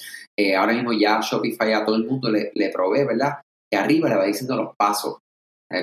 ahora 0.56 0.72
mismo 0.72 0.92
ya 0.92 1.20
Shopify 1.20 1.72
a 1.72 1.84
todo 1.84 1.96
el 1.96 2.06
mundo 2.06 2.30
le, 2.30 2.52
le 2.54 2.68
provee, 2.68 3.04
¿verdad? 3.04 3.40
Que 3.68 3.76
arriba 3.76 4.08
le 4.08 4.16
va 4.16 4.24
diciendo 4.24 4.54
los 4.54 4.76
pasos. 4.76 5.16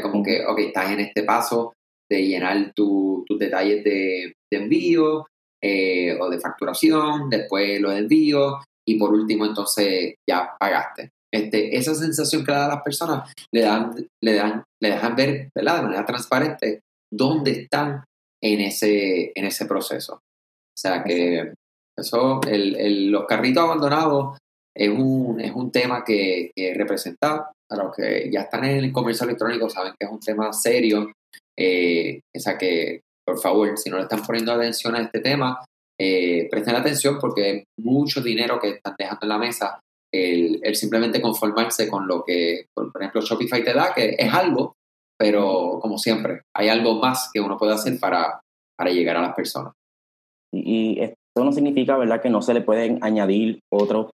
Como 0.01 0.23
que, 0.23 0.45
ok, 0.45 0.59
estás 0.59 0.91
en 0.91 0.99
este 1.01 1.23
paso 1.23 1.73
de 2.09 2.25
llenar 2.25 2.73
tus 2.73 3.25
detalles 3.37 3.83
de, 3.83 4.33
de 4.51 4.57
envío 4.57 5.19
o 5.21 6.29
de 6.29 6.39
facturación, 6.41 7.29
después 7.29 7.79
los 7.79 7.93
envíos 7.93 8.63
y 8.87 8.97
por 8.97 9.13
último 9.13 9.45
entonces 9.45 10.15
ya 10.27 10.55
pagaste. 10.59 11.11
Este, 11.31 11.77
esa 11.77 11.93
sensación 11.93 12.43
que 12.43 12.51
da 12.51 12.65
a 12.65 12.69
las 12.69 12.81
personas 12.81 13.31
le 13.53 13.61
dan, 13.61 13.93
le 14.23 14.33
dan, 14.33 14.63
le 14.81 14.89
dejan 14.89 15.15
ver 15.15 15.49
de 15.53 15.63
manera 15.63 16.05
transparente 16.05 16.81
dónde 17.11 17.51
están 17.51 18.03
en 18.41 18.61
ese, 18.61 19.31
en 19.35 19.45
ese 19.45 19.65
proceso. 19.65 20.15
O 20.15 20.81
sea 20.81 21.03
que 21.03 21.53
eso, 21.95 22.41
el, 22.47 22.75
el, 22.77 23.11
los 23.11 23.25
carritos 23.27 23.63
abandonados 23.63 24.37
es 24.75 24.89
un, 24.89 25.39
es 25.39 25.51
un 25.51 25.71
tema 25.71 26.03
que, 26.03 26.51
que, 26.55 26.73
representa 26.73 27.51
a 27.69 27.75
los 27.75 27.95
que 27.95 28.29
ya 28.31 28.41
están 28.41 28.65
en 28.65 28.77
el 28.77 28.91
comercio 28.91 29.25
electrónico, 29.25 29.69
saben 29.69 29.93
que 29.99 30.05
es 30.05 30.11
un 30.11 30.19
tema 30.19 30.51
serio. 30.53 31.11
Eh, 31.57 32.19
o 32.35 32.39
sea 32.39 32.57
que, 32.57 33.01
por 33.25 33.39
favor, 33.39 33.77
si 33.77 33.89
no 33.89 33.97
le 33.97 34.03
están 34.03 34.23
poniendo 34.23 34.53
atención 34.53 34.95
a 34.95 35.01
este 35.01 35.19
tema, 35.19 35.63
eh, 35.99 36.47
presten 36.49 36.75
atención 36.75 37.17
porque 37.19 37.49
es 37.51 37.63
mucho 37.77 38.21
dinero 38.21 38.59
que 38.59 38.69
están 38.69 38.95
dejando 38.97 39.25
en 39.25 39.29
la 39.29 39.37
mesa 39.37 39.79
el, 40.11 40.75
simplemente 40.75 41.21
conformarse 41.21 41.89
con 41.89 42.07
lo 42.07 42.23
que, 42.23 42.65
por 42.73 42.89
ejemplo, 42.99 43.21
Shopify 43.21 43.63
te 43.63 43.73
da, 43.73 43.93
que 43.93 44.15
es 44.17 44.33
algo, 44.33 44.73
pero 45.17 45.79
como 45.81 45.97
siempre, 45.97 46.41
hay 46.55 46.69
algo 46.69 46.95
más 46.95 47.29
que 47.33 47.41
uno 47.41 47.57
puede 47.57 47.73
hacer 47.73 47.99
para, 47.99 48.39
para 48.77 48.91
llegar 48.91 49.17
a 49.17 49.21
las 49.21 49.35
personas. 49.35 49.73
Y, 50.53 50.99
esto 51.01 51.15
no 51.45 51.51
significa, 51.51 51.97
¿verdad?, 51.97 52.21
que 52.21 52.29
no 52.29 52.41
se 52.41 52.53
le 52.53 52.61
pueden 52.61 52.99
añadir 53.01 53.59
otros 53.71 54.09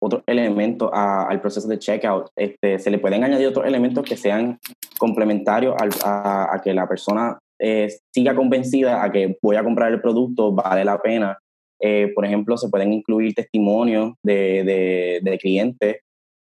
otros 0.00 0.22
elementos 0.26 0.90
al 0.92 1.40
proceso 1.40 1.68
de 1.68 1.78
checkout. 1.78 2.28
Este, 2.36 2.78
se 2.78 2.90
le 2.90 2.98
pueden 2.98 3.24
añadir 3.24 3.48
otros 3.48 3.66
elementos 3.66 4.04
que 4.04 4.16
sean 4.16 4.58
complementarios 4.98 5.74
a, 6.04 6.60
que 6.62 6.72
la 6.74 6.88
persona 6.88 7.38
eh, 7.60 7.88
siga 8.14 8.34
convencida 8.34 9.02
a 9.02 9.10
que 9.10 9.36
voy 9.42 9.56
a 9.56 9.64
comprar 9.64 9.92
el 9.92 10.00
producto, 10.00 10.52
vale 10.52 10.84
la 10.84 10.98
pena. 10.98 11.38
Eh, 11.80 12.12
por 12.14 12.24
ejemplo, 12.24 12.56
se 12.56 12.68
pueden 12.68 12.92
incluir 12.92 13.34
testimonios 13.34 14.14
de, 14.22 15.20
de, 15.22 15.38
clientes, 15.38 15.98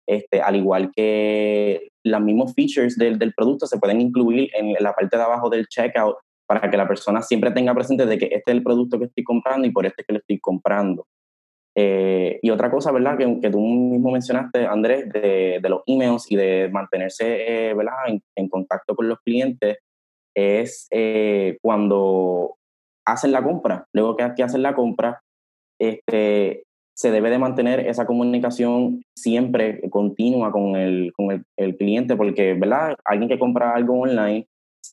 este, 0.08 0.40
al 0.40 0.56
igual 0.56 0.90
que 0.94 1.88
los 2.04 2.20
mismos 2.20 2.54
features 2.54 2.96
del, 2.96 3.18
del, 3.18 3.34
producto 3.34 3.66
se 3.66 3.78
pueden 3.78 4.00
incluir 4.00 4.48
en 4.54 4.72
la 4.80 4.92
parte 4.92 5.16
de 5.16 5.22
abajo 5.22 5.50
del 5.50 5.66
checkout 5.66 6.16
para 6.46 6.70
que 6.70 6.76
la 6.76 6.86
persona 6.86 7.20
siempre 7.22 7.50
tenga 7.50 7.74
presente 7.74 8.06
de 8.06 8.16
que 8.16 8.26
este 8.26 8.44
es 8.46 8.56
el 8.56 8.62
producto 8.62 8.98
que 8.98 9.06
estoy 9.06 9.24
comprando 9.24 9.66
y 9.66 9.72
por 9.72 9.84
este 9.84 10.02
es 10.02 10.06
que 10.06 10.12
lo 10.12 10.20
estoy 10.20 10.38
comprando. 10.38 11.06
Eh, 11.78 12.38
y 12.40 12.48
otra 12.48 12.70
cosa, 12.70 12.90
¿verdad? 12.90 13.18
Que, 13.18 13.38
que, 13.38 13.50
tú 13.50 13.60
mismo 13.60 14.10
mencionaste, 14.10 14.64
Andrés, 14.64 15.10
de, 15.10 15.60
los 15.68 15.82
emails 15.86 16.30
y 16.30 16.36
de 16.36 16.70
mantenerse, 16.72 17.68
eh, 17.68 17.74
¿verdad? 17.74 17.92
En, 18.34 18.48
contacto 18.48 18.96
con 18.96 19.08
los 19.08 19.20
clientes, 19.20 19.76
es 20.34 20.88
eh, 20.90 21.58
cuando 21.60 22.56
hacen 23.04 23.30
la 23.30 23.42
compra. 23.42 23.86
Luego 23.92 24.16
que, 24.16 24.26
que 24.34 24.42
hacen 24.42 24.62
la 24.62 24.74
compra, 24.74 25.20
este, 25.78 26.64
se 26.96 27.10
debe 27.10 27.28
de 27.28 27.38
mantener 27.38 27.80
esa 27.80 28.06
comunicación 28.06 29.02
siempre 29.14 29.82
continua 29.90 30.52
con 30.52 30.76
el, 30.76 31.12
con 31.14 31.30
el, 31.30 31.44
el 31.58 31.76
cliente, 31.76 32.16
porque, 32.16 32.54
¿verdad? 32.54 32.96
Alguien 33.04 33.28
que 33.28 33.38
compra 33.38 33.74
algo 33.74 34.00
online 34.00 34.46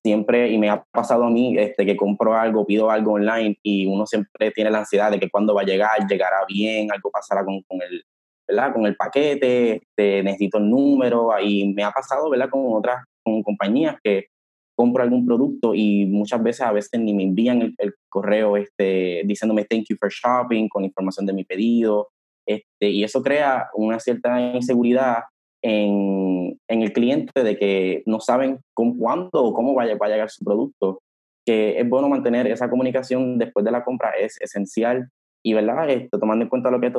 siempre, 0.04 0.52
y 0.52 0.58
me 0.58 0.70
ha 0.70 0.84
pasado 0.92 1.24
a 1.24 1.30
mí, 1.30 1.58
este, 1.58 1.86
que 1.86 1.96
compro 1.96 2.36
algo, 2.36 2.66
pido 2.66 2.92
algo 2.92 3.14
online 3.14 3.58
y 3.64 3.86
uno 3.86 4.06
siempre 4.06 4.52
tiene 4.52 4.70
la 4.70 4.80
ansiedad 4.80 5.10
de 5.12 5.20
que 5.20 5.30
cuando 5.30 5.56
va 5.56 5.62
a 5.62 5.66
llegar, 5.66 6.08
llegará 6.08 6.46
bien, 6.48 6.92
algo 6.92 7.10
pasará 7.10 7.46
con, 7.46 7.62
con 7.64 7.82
el, 7.82 8.04
¿verdad? 8.48 8.74
Con 8.74 8.86
el 8.86 8.96
paquete, 8.96 9.78
este, 9.78 10.24
necesito 10.24 10.58
el 10.58 10.70
número, 10.70 11.30
y 11.42 11.74
me 11.74 11.84
ha 11.84 11.92
pasado, 11.92 12.30
¿verdad? 12.30 12.50
Con 12.50 12.62
otras 12.68 13.04
con 13.24 13.42
compañías 13.42 13.96
que 14.04 14.28
compro 14.76 15.04
algún 15.04 15.26
producto 15.26 15.74
y 15.76 16.06
muchas 16.06 16.42
veces 16.44 16.62
a 16.62 16.72
veces 16.72 17.00
ni 17.00 17.14
me 17.14 17.24
envían 17.24 17.62
el, 17.62 17.76
el, 17.78 17.94
correo 18.10 18.58
este, 18.58 19.22
diciéndome 19.26 19.66
thank 19.66 19.86
you 19.90 19.96
for 20.00 20.10
shopping 20.10 20.68
con 20.68 20.84
información 20.84 21.26
de 21.26 21.34
mi 21.34 21.44
pedido 21.44 22.10
este, 22.46 22.90
y 22.90 23.04
eso 23.04 23.22
crea 23.22 23.70
una 23.76 24.00
cierta 24.00 24.40
inseguridad 24.42 25.24
en, 25.64 26.60
en, 26.68 26.82
el 26.82 26.94
cliente 26.94 27.44
de 27.44 27.58
que 27.58 28.04
no 28.06 28.20
saben 28.20 28.60
con 28.74 28.98
cuándo 28.98 29.30
o 29.34 29.54
cómo 29.54 29.74
va 29.74 29.84
a, 29.84 29.96
va 29.96 30.06
a 30.08 30.10
llegar 30.10 30.30
su 30.30 30.44
producto. 30.44 31.02
Que 31.46 31.80
es 31.80 31.90
bueno 31.90 32.08
mantener 32.10 32.48
esa 32.48 32.70
comunicación 32.70 33.38
después 33.38 33.66
de 33.66 33.72
la 33.72 33.84
compra, 33.84 34.12
es 34.12 34.40
esencial. 34.40 35.10
Y, 35.44 35.54
¿verdad? 35.54 35.90
Esto, 35.90 36.20
tomando 36.20 36.44
en 36.44 36.50
cuenta 36.50 36.72
lo 36.72 36.80
que 36.80 36.92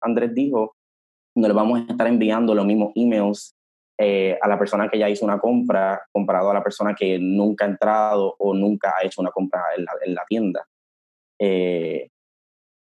Andrés 0.00 0.34
dijo, 0.34 0.74
no 1.36 1.48
le 1.48 1.54
vamos 1.54 1.80
a 1.80 1.92
estar 1.92 2.06
enviando 2.06 2.54
los 2.54 2.64
mismos 2.64 2.92
emails 2.94 3.54
eh, 3.98 4.38
a 4.40 4.48
la 4.48 4.58
persona 4.58 4.88
que 4.88 4.98
ya 4.98 5.10
hizo 5.10 5.24
una 5.24 5.38
compra 5.38 6.00
comparado 6.10 6.50
a 6.50 6.54
la 6.54 6.62
persona 6.62 6.94
que 6.94 7.18
nunca 7.18 7.66
ha 7.66 7.68
entrado 7.68 8.34
o 8.38 8.54
nunca 8.54 8.94
ha 8.96 9.04
hecho 9.04 9.20
una 9.20 9.30
compra 9.30 9.62
en 9.76 9.84
la, 9.84 9.92
en 10.02 10.14
la 10.14 10.24
tienda. 10.26 10.66
Eh, 11.38 12.08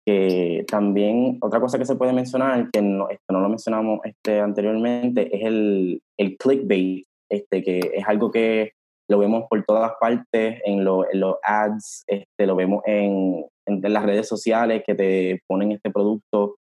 que 0.06 0.64
también 0.68 1.36
otra 1.40 1.60
cosa 1.60 1.78
que 1.78 1.84
se 1.84 1.96
puede 1.96 2.12
mencionar, 2.12 2.70
que 2.70 2.80
no, 2.80 3.08
esto 3.10 3.32
no 3.32 3.40
lo 3.40 3.48
mencionamos 3.48 4.00
este, 4.04 4.40
anteriormente, 4.40 5.36
es 5.36 5.44
el, 5.44 6.00
el 6.16 6.36
clickbait, 6.36 7.04
este, 7.28 7.62
que 7.62 7.80
es 7.92 8.06
algo 8.06 8.30
que 8.30 8.70
lo 9.08 9.18
vemos 9.18 9.44
por 9.50 9.64
todas 9.64 9.92
partes, 10.00 10.60
en, 10.64 10.84
lo, 10.84 11.10
en 11.10 11.20
los 11.20 11.36
ads, 11.42 12.04
este, 12.06 12.46
lo 12.46 12.54
vemos 12.54 12.82
en, 12.86 13.44
en, 13.66 13.92
las 13.92 14.04
redes 14.04 14.28
sociales 14.28 14.84
que 14.86 14.94
te 14.94 15.40
ponen 15.48 15.72
este 15.72 15.90
producto 15.90 16.56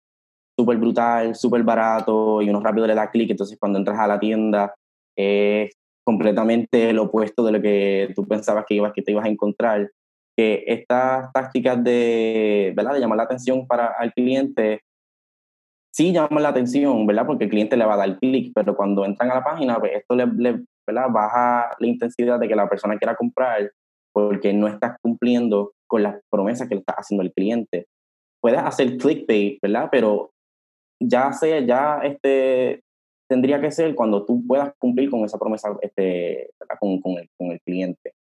súper 0.59 0.78
brutal, 0.78 1.35
súper 1.35 1.64
barato 1.64 2.40
y 2.40 2.48
uno 2.48 2.61
rápido 2.61 2.87
le 2.87 2.94
da 2.94 3.11
clic, 3.11 3.30
entonces 3.30 3.59
cuando 3.61 3.78
entras 3.78 3.98
a 3.98 4.07
la 4.07 4.18
tienda 4.18 4.74
es 5.16 5.70
completamente 6.07 6.92
lo 6.92 7.04
opuesto 7.04 7.44
de 7.44 7.52
lo 7.52 7.61
que 7.61 8.12
tú 8.14 8.26
pensabas 8.26 8.64
que, 8.66 8.74
ibas, 8.74 8.92
que 8.92 9.02
te 9.02 9.12
ibas 9.12 9.26
a 9.26 9.30
encontrar 9.30 9.90
que 10.36 10.64
estas 10.66 11.32
tácticas 11.32 11.82
de, 11.82 12.72
¿verdad? 12.76 12.94
de 12.94 13.00
llamar 13.00 13.18
la 13.18 13.24
atención 13.24 13.66
para 13.66 13.94
el 14.00 14.12
cliente 14.12 14.80
sí 15.94 16.12
llaman 16.12 16.42
la 16.42 16.48
atención, 16.48 17.06
¿verdad? 17.06 17.26
Porque 17.26 17.44
el 17.44 17.50
cliente 17.50 17.76
le 17.76 17.84
va 17.84 17.94
a 17.94 17.98
dar 17.98 18.18
clic, 18.18 18.52
pero 18.54 18.76
cuando 18.76 19.04
entran 19.04 19.30
a 19.30 19.36
la 19.36 19.44
página, 19.44 19.78
pues 19.78 19.92
esto 19.94 20.16
le, 20.16 20.26
¿verdad? 20.86 21.08
baja 21.10 21.70
la 21.78 21.86
intensidad 21.86 22.40
de 22.40 22.48
que 22.48 22.56
la 22.56 22.68
persona 22.68 22.98
quiera 22.98 23.14
comprar 23.14 23.70
porque 24.12 24.52
no 24.52 24.66
estás 24.66 24.96
cumpliendo 25.00 25.72
con 25.86 26.02
las 26.02 26.20
promesas 26.30 26.68
que 26.68 26.74
le 26.74 26.80
está 26.80 26.94
haciendo 26.94 27.22
el 27.22 27.32
cliente. 27.32 27.86
Puedes 28.40 28.58
hacer 28.58 28.96
clickbait, 28.96 29.58
¿verdad? 29.62 29.88
Pero 29.90 30.32
ya 31.00 31.32
sea, 31.32 31.60
ya 31.60 32.00
este, 32.02 32.82
tendría 33.28 33.60
que 33.60 33.70
ser 33.70 33.94
cuando 33.94 34.24
tú 34.24 34.44
puedas 34.46 34.72
cumplir 34.78 35.10
con 35.10 35.24
esa 35.24 35.38
promesa 35.38 35.76
este, 35.80 36.50
con, 36.80 37.00
con, 37.00 37.12
el, 37.18 37.28
con 37.38 37.52
el 37.52 37.60
cliente. 37.60 38.14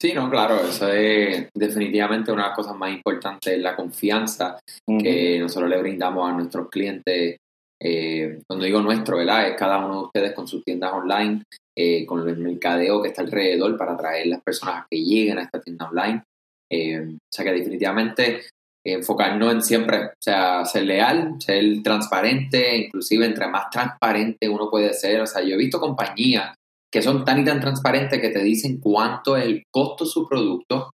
Sí, 0.00 0.12
no, 0.12 0.28
claro, 0.28 0.60
eso 0.60 0.92
es 0.92 1.48
definitivamente 1.54 2.30
una 2.30 2.42
de 2.42 2.48
las 2.48 2.56
cosas 2.56 2.76
más 2.76 2.92
importantes, 2.92 3.58
la 3.58 3.74
confianza 3.74 4.58
que 4.86 5.38
nosotros 5.40 5.70
le 5.70 5.80
brindamos 5.80 6.28
a 6.28 6.34
nuestros 6.34 6.68
clientes. 6.68 7.38
Eh, 7.80 8.40
cuando 8.46 8.64
digo 8.64 8.80
nuestro, 8.80 9.18
¿verdad? 9.18 9.48
Es 9.48 9.56
cada 9.56 9.78
uno 9.78 10.00
de 10.00 10.06
ustedes 10.06 10.32
con 10.34 10.46
sus 10.46 10.62
tiendas 10.64 10.92
online, 10.92 11.42
eh, 11.76 12.04
con 12.04 12.28
el 12.28 12.36
mercadeo 12.36 13.02
que 13.02 13.08
está 13.08 13.22
alrededor 13.22 13.76
para 13.78 13.94
atraer 13.94 14.26
las 14.26 14.42
personas 14.42 14.84
que 14.90 15.02
lleguen 15.02 15.38
a 15.38 15.42
esta 15.42 15.60
tienda 15.60 15.88
online. 15.88 16.22
Eh, 16.70 17.00
o 17.00 17.18
sea 17.32 17.44
que 17.44 17.52
definitivamente 17.52 18.42
enfocarnos 18.84 19.52
en 19.52 19.62
siempre, 19.62 20.06
o 20.06 20.22
sea, 20.22 20.64
ser 20.64 20.84
leal, 20.84 21.36
ser 21.38 21.82
transparente, 21.82 22.76
inclusive 22.76 23.26
entre 23.26 23.48
más 23.48 23.70
transparente 23.70 24.48
uno 24.48 24.70
puede 24.70 24.92
ser. 24.92 25.22
O 25.22 25.26
sea, 25.26 25.42
yo 25.42 25.54
he 25.54 25.58
visto 25.58 25.80
compañías 25.80 26.54
que 26.96 27.02
son 27.02 27.26
tan 27.26 27.38
y 27.40 27.44
tan 27.44 27.60
transparentes 27.60 28.18
que 28.22 28.30
te 28.30 28.42
dicen 28.42 28.80
cuánto 28.80 29.36
es 29.36 29.44
el 29.44 29.64
costo 29.70 30.04
de 30.04 30.10
su 30.10 30.26
producto, 30.26 30.92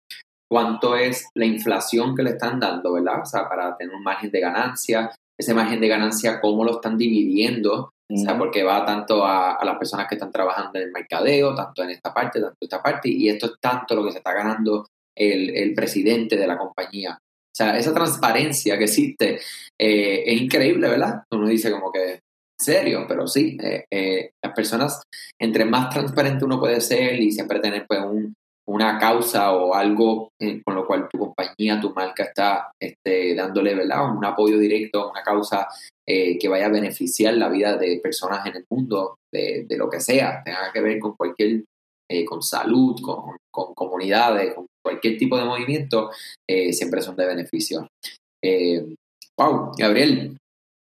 cuánto 0.50 0.96
es 0.96 1.28
la 1.36 1.46
inflación 1.46 2.16
que 2.16 2.24
le 2.24 2.30
están 2.30 2.58
dando, 2.58 2.94
¿verdad? 2.94 3.22
O 3.22 3.26
sea, 3.26 3.50
para 3.50 3.76
tener 3.76 3.94
un 3.94 4.02
margen 4.02 4.32
de 4.32 4.40
ganancia, 4.40 5.12
ese 5.38 5.54
margen 5.54 5.82
de 5.82 5.90
ganancia, 5.90 6.40
cómo 6.40 6.64
lo 6.64 6.76
están 6.76 6.98
dividiendo, 6.98 7.92
o 8.10 8.18
sea, 8.18 8.38
porque 8.38 8.64
va 8.64 8.86
tanto 8.86 9.26
a, 9.26 9.60
las 9.62 9.78
personas 9.78 10.08
que 10.08 10.16
están 10.16 10.32
trabajando 10.32 10.80
en 10.80 10.86
el 10.86 10.92
mercadeo, 10.94 11.54
tanto 11.54 11.84
en 11.84 11.90
esta 11.90 12.14
parte, 12.14 12.40
tanto 12.40 12.56
en 12.62 12.66
esta 12.66 12.82
parte, 12.82 13.10
y 13.10 13.28
esto 13.28 13.48
es 13.48 13.52
tanto 13.60 13.94
lo 13.94 14.06
que 14.06 14.14
se 14.14 14.20
está 14.20 14.32
ganando 14.32 14.88
el, 15.14 15.50
el 15.50 15.74
presidente 15.74 16.38
de 16.38 16.48
la 16.48 16.58
compañía. 16.58 17.20
O 17.22 17.54
sea, 17.54 17.78
esa 17.78 17.94
transparencia 17.94 18.78
que 18.78 18.86
existe 18.86 19.42
eh, 19.78 20.24
es 20.26 20.42
increíble, 20.42 20.88
¿verdad? 20.88 21.24
Uno 21.30 21.50
dice 21.50 21.70
como 21.70 21.92
que 21.92 22.22
serio, 22.60 23.06
pero 23.08 23.28
sí, 23.28 23.58
eh, 23.62 23.86
eh, 23.92 24.32
las 24.44 24.54
personas, 24.54 25.02
entre 25.40 25.66
más 25.66 25.90
transparente 25.90 26.46
uno 26.46 26.60
puede 26.60 26.82
ser 26.82 27.20
y 27.20 27.32
siempre 27.32 27.60
tener 27.60 27.86
pues 27.88 28.02
un, 28.02 28.34
una 28.68 29.00
causa 29.00 29.54
o 29.54 29.74
algo 29.74 30.30
eh, 30.40 30.62
con 30.64 30.76
lo 30.76 30.86
cual 30.86 31.08
tu 31.10 31.18
compañía, 31.18 31.80
tu 31.80 31.94
marca 31.94 32.24
está 32.24 32.72
este, 32.80 33.34
dándole 33.34 33.74
¿verdad? 33.74 34.14
un 34.16 34.24
apoyo 34.24 34.60
directo 34.60 35.02
a 35.02 35.12
una 35.12 35.24
causa 35.24 35.68
que 36.12 36.48
vaya 36.48 36.66
a 36.66 36.70
beneficiar 36.70 37.36
la 37.36 37.50
vida 37.50 37.78
de 37.78 38.00
personas 38.02 38.44
en 38.48 38.56
el 38.56 38.66
mundo, 38.68 39.18
de, 39.32 39.66
de 39.70 39.78
lo 39.78 39.88
que 39.92 40.00
sea, 40.00 40.42
tenga 40.44 40.72
que 40.74 40.82
ver 40.82 40.98
con 40.98 41.16
cualquier, 41.16 41.66
con 42.28 42.42
salud, 42.42 43.00
con, 43.00 43.38
con, 43.54 43.76
comunidades, 43.76 44.56
con 44.56 44.66
cualquier 44.84 45.20
tipo 45.20 45.38
de 45.38 45.46
movimiento, 45.46 46.10
siempre 46.72 47.04
son 47.04 47.16
de 47.16 47.28
beneficio. 47.28 47.88
wow, 49.38 49.72
Gabriel, 49.78 50.36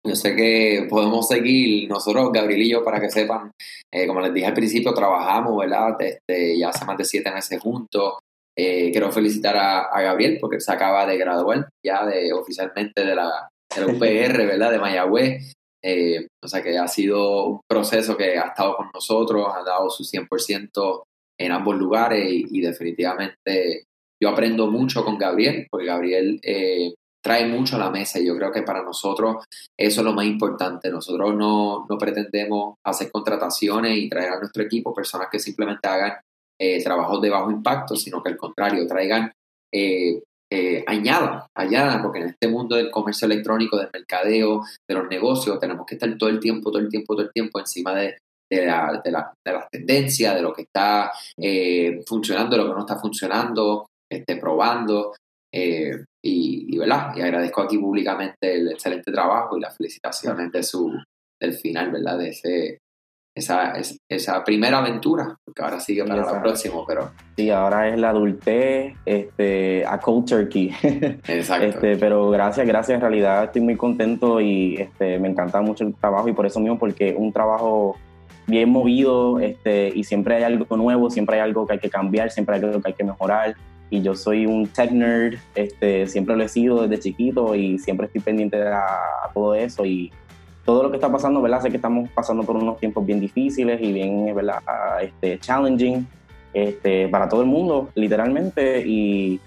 yo 0.05 0.15
sé 0.15 0.35
que 0.35 0.87
podemos 0.89 1.27
seguir, 1.27 1.89
nosotros, 1.89 2.31
Gabriel 2.31 2.61
y 2.61 2.71
yo, 2.71 2.83
para 2.83 3.01
que 3.01 3.09
sepan, 3.09 3.51
eh, 3.93 4.07
como 4.07 4.21
les 4.21 4.33
dije 4.33 4.47
al 4.47 4.53
principio, 4.53 4.93
trabajamos, 4.93 5.57
¿verdad? 5.57 5.95
Este, 5.99 6.57
ya 6.57 6.69
hace 6.69 6.85
más 6.85 6.97
de 6.97 7.05
siete 7.05 7.31
meses 7.31 7.59
juntos. 7.59 8.13
Eh, 8.57 8.91
quiero 8.91 9.11
felicitar 9.11 9.55
a, 9.57 10.01
Gabriel 10.01 10.37
porque 10.39 10.59
se 10.59 10.71
acaba 10.71 11.05
de 11.05 11.17
graduar 11.17 11.69
ya 11.85 12.05
de 12.05 12.33
oficialmente 12.33 13.05
de 13.05 13.15
la, 13.15 13.49
UPR, 13.77 14.37
¿verdad? 14.47 14.71
De 14.71 14.79
Mayagüez. 14.79 15.53
Eh, 15.81 16.27
o 16.43 16.47
sea 16.47 16.61
que 16.61 16.77
ha 16.77 16.87
sido 16.87 17.45
un 17.45 17.61
proceso 17.69 18.17
que 18.17 18.37
ha 18.37 18.47
estado 18.47 18.75
con 18.75 18.89
nosotros, 18.93 19.47
ha 19.53 19.63
dado 19.63 19.89
su 19.89 20.03
100% 20.03 21.03
en 21.39 21.51
ambos 21.53 21.77
lugares 21.77 22.25
y, 22.29 22.59
definitivamente 22.59 23.83
yo 24.21 24.27
aprendo 24.27 24.67
mucho 24.67 25.05
con 25.05 25.17
Gabriel, 25.17 25.67
porque 25.71 25.85
Gabriel 25.85 26.41
trae 27.21 27.47
mucho 27.47 27.75
a 27.75 27.79
la 27.79 27.89
mesa 27.89 28.19
y 28.19 28.25
yo 28.25 28.35
creo 28.35 28.51
que 28.51 28.63
para 28.63 28.83
nosotros 28.83 29.45
eso 29.77 30.01
es 30.01 30.05
lo 30.05 30.13
más 30.13 30.25
importante. 30.25 30.89
Nosotros 30.89 31.35
no, 31.35 31.85
no 31.89 31.97
pretendemos 31.97 32.75
hacer 32.85 33.11
contrataciones 33.11 33.97
y 33.97 34.09
traer 34.09 34.33
a 34.33 34.39
nuestro 34.39 34.63
equipo 34.63 34.93
personas 34.93 35.27
que 35.31 35.39
simplemente 35.39 35.87
hagan 35.87 36.13
eh, 36.59 36.83
trabajos 36.83 37.21
de 37.21 37.29
bajo 37.29 37.51
impacto, 37.51 37.95
sino 37.95 38.21
que 38.21 38.29
al 38.29 38.37
contrario, 38.37 38.85
traigan, 38.87 39.31
eh, 39.73 40.21
eh, 40.51 40.83
añadan, 40.87 41.43
añadan, 41.55 42.01
porque 42.01 42.19
en 42.19 42.29
este 42.29 42.47
mundo 42.47 42.75
del 42.75 42.89
comercio 42.89 43.27
electrónico, 43.27 43.77
del 43.77 43.89
mercadeo, 43.93 44.63
de 44.87 44.95
los 44.95 45.07
negocios, 45.07 45.59
tenemos 45.59 45.85
que 45.85 45.95
estar 45.95 46.17
todo 46.17 46.29
el 46.29 46.39
tiempo, 46.39 46.71
todo 46.71 46.81
el 46.81 46.89
tiempo, 46.89 47.13
todo 47.13 47.25
el 47.25 47.31
tiempo 47.31 47.59
encima 47.59 47.93
de, 47.93 48.17
de, 48.51 48.65
la, 48.65 49.01
de, 49.03 49.11
la, 49.11 49.33
de 49.45 49.53
las 49.53 49.69
tendencias, 49.69 50.35
de 50.35 50.41
lo 50.41 50.53
que 50.53 50.63
está 50.63 51.11
eh, 51.37 52.01
funcionando, 52.05 52.55
de 52.55 52.63
lo 52.63 52.69
que 52.69 52.75
no 52.75 52.81
está 52.81 52.97
funcionando, 52.97 53.87
este, 54.11 54.37
probando. 54.37 55.13
Eh, 55.53 56.03
y, 56.23 56.75
y, 56.75 56.77
¿verdad? 56.77 57.13
y 57.15 57.21
agradezco 57.21 57.61
aquí 57.61 57.77
públicamente 57.77 58.55
el 58.55 58.71
excelente 58.71 59.11
trabajo 59.11 59.57
y 59.57 59.61
las 59.61 59.75
felicitaciones 59.77 60.51
de 60.51 60.63
su, 60.63 60.91
del 61.39 61.53
final, 61.53 61.91
¿verdad? 61.91 62.17
De 62.17 62.29
ese, 62.29 62.79
esa, 63.35 63.73
esa 64.09 64.43
primera 64.43 64.79
aventura, 64.79 65.37
porque 65.45 65.61
ahora 65.61 65.79
sigue 65.79 66.03
para 66.03 66.21
el 66.21 66.41
próximo, 66.41 66.83
pero... 66.87 67.11
Sí, 67.37 67.49
ahora 67.49 67.87
es 67.87 67.99
la 67.99 68.09
adultez 68.09 68.95
este, 69.05 69.85
a 69.85 69.99
cold 69.99 70.27
turkey. 70.27 70.73
Exacto. 71.27 71.65
Este, 71.65 71.97
pero 71.97 72.29
gracias, 72.29 72.67
gracias, 72.67 72.95
en 72.95 73.01
realidad 73.01 73.45
estoy 73.45 73.61
muy 73.61 73.77
contento 73.77 74.41
y 74.41 74.75
este, 74.75 75.19
me 75.19 75.29
encanta 75.29 75.61
mucho 75.61 75.85
el 75.85 75.95
trabajo 75.95 76.27
y 76.27 76.33
por 76.33 76.45
eso 76.45 76.59
mismo, 76.59 76.77
porque 76.77 77.15
un 77.17 77.31
trabajo 77.31 77.97
bien 78.47 78.69
movido 78.69 79.39
este, 79.39 79.91
y 79.93 80.03
siempre 80.03 80.35
hay 80.35 80.43
algo 80.43 80.75
nuevo, 80.75 81.09
siempre 81.09 81.35
hay 81.37 81.41
algo 81.41 81.65
que 81.65 81.73
hay 81.73 81.79
que 81.79 81.89
cambiar, 81.89 82.31
siempre 82.31 82.55
hay 82.55 82.63
algo 82.63 82.81
que 82.81 82.89
hay 82.89 82.93
que 82.95 83.03
mejorar. 83.03 83.55
Y 83.89 84.01
yo 84.01 84.15
soy 84.15 84.45
un 84.45 84.67
tech 84.67 84.91
nerd, 84.91 85.35
este, 85.55 86.07
siempre 86.07 86.35
lo 86.35 86.43
he 86.43 86.49
sido 86.49 86.87
desde 86.87 87.01
chiquito 87.01 87.55
y 87.55 87.79
siempre 87.79 88.05
estoy 88.05 88.21
pendiente 88.21 88.61
a 88.61 88.83
todo 89.33 89.55
eso 89.55 89.85
y 89.85 90.11
todo 90.69 90.83
lo 90.83 90.91
que 90.91 90.97
está 90.97 91.11
pasando, 91.11 91.41
¿verdad? 91.41 91.63
Sé 91.63 91.71
que 91.71 91.77
estamos 91.77 92.07
pasando 92.11 92.43
por 92.43 92.55
unos 92.55 92.77
tiempos 92.77 93.03
bien 93.03 93.19
difíciles 93.19 93.81
y 93.81 93.91
bien, 93.91 94.35
¿verdad? 94.35 94.61
Este, 95.01 95.39
challenging 95.39 96.05
este, 96.53 97.07
para 97.07 97.27
todo 97.27 97.41
el 97.41 97.47
mundo, 97.47 97.89
literalmente. 97.95 98.83
Y 98.85 99.39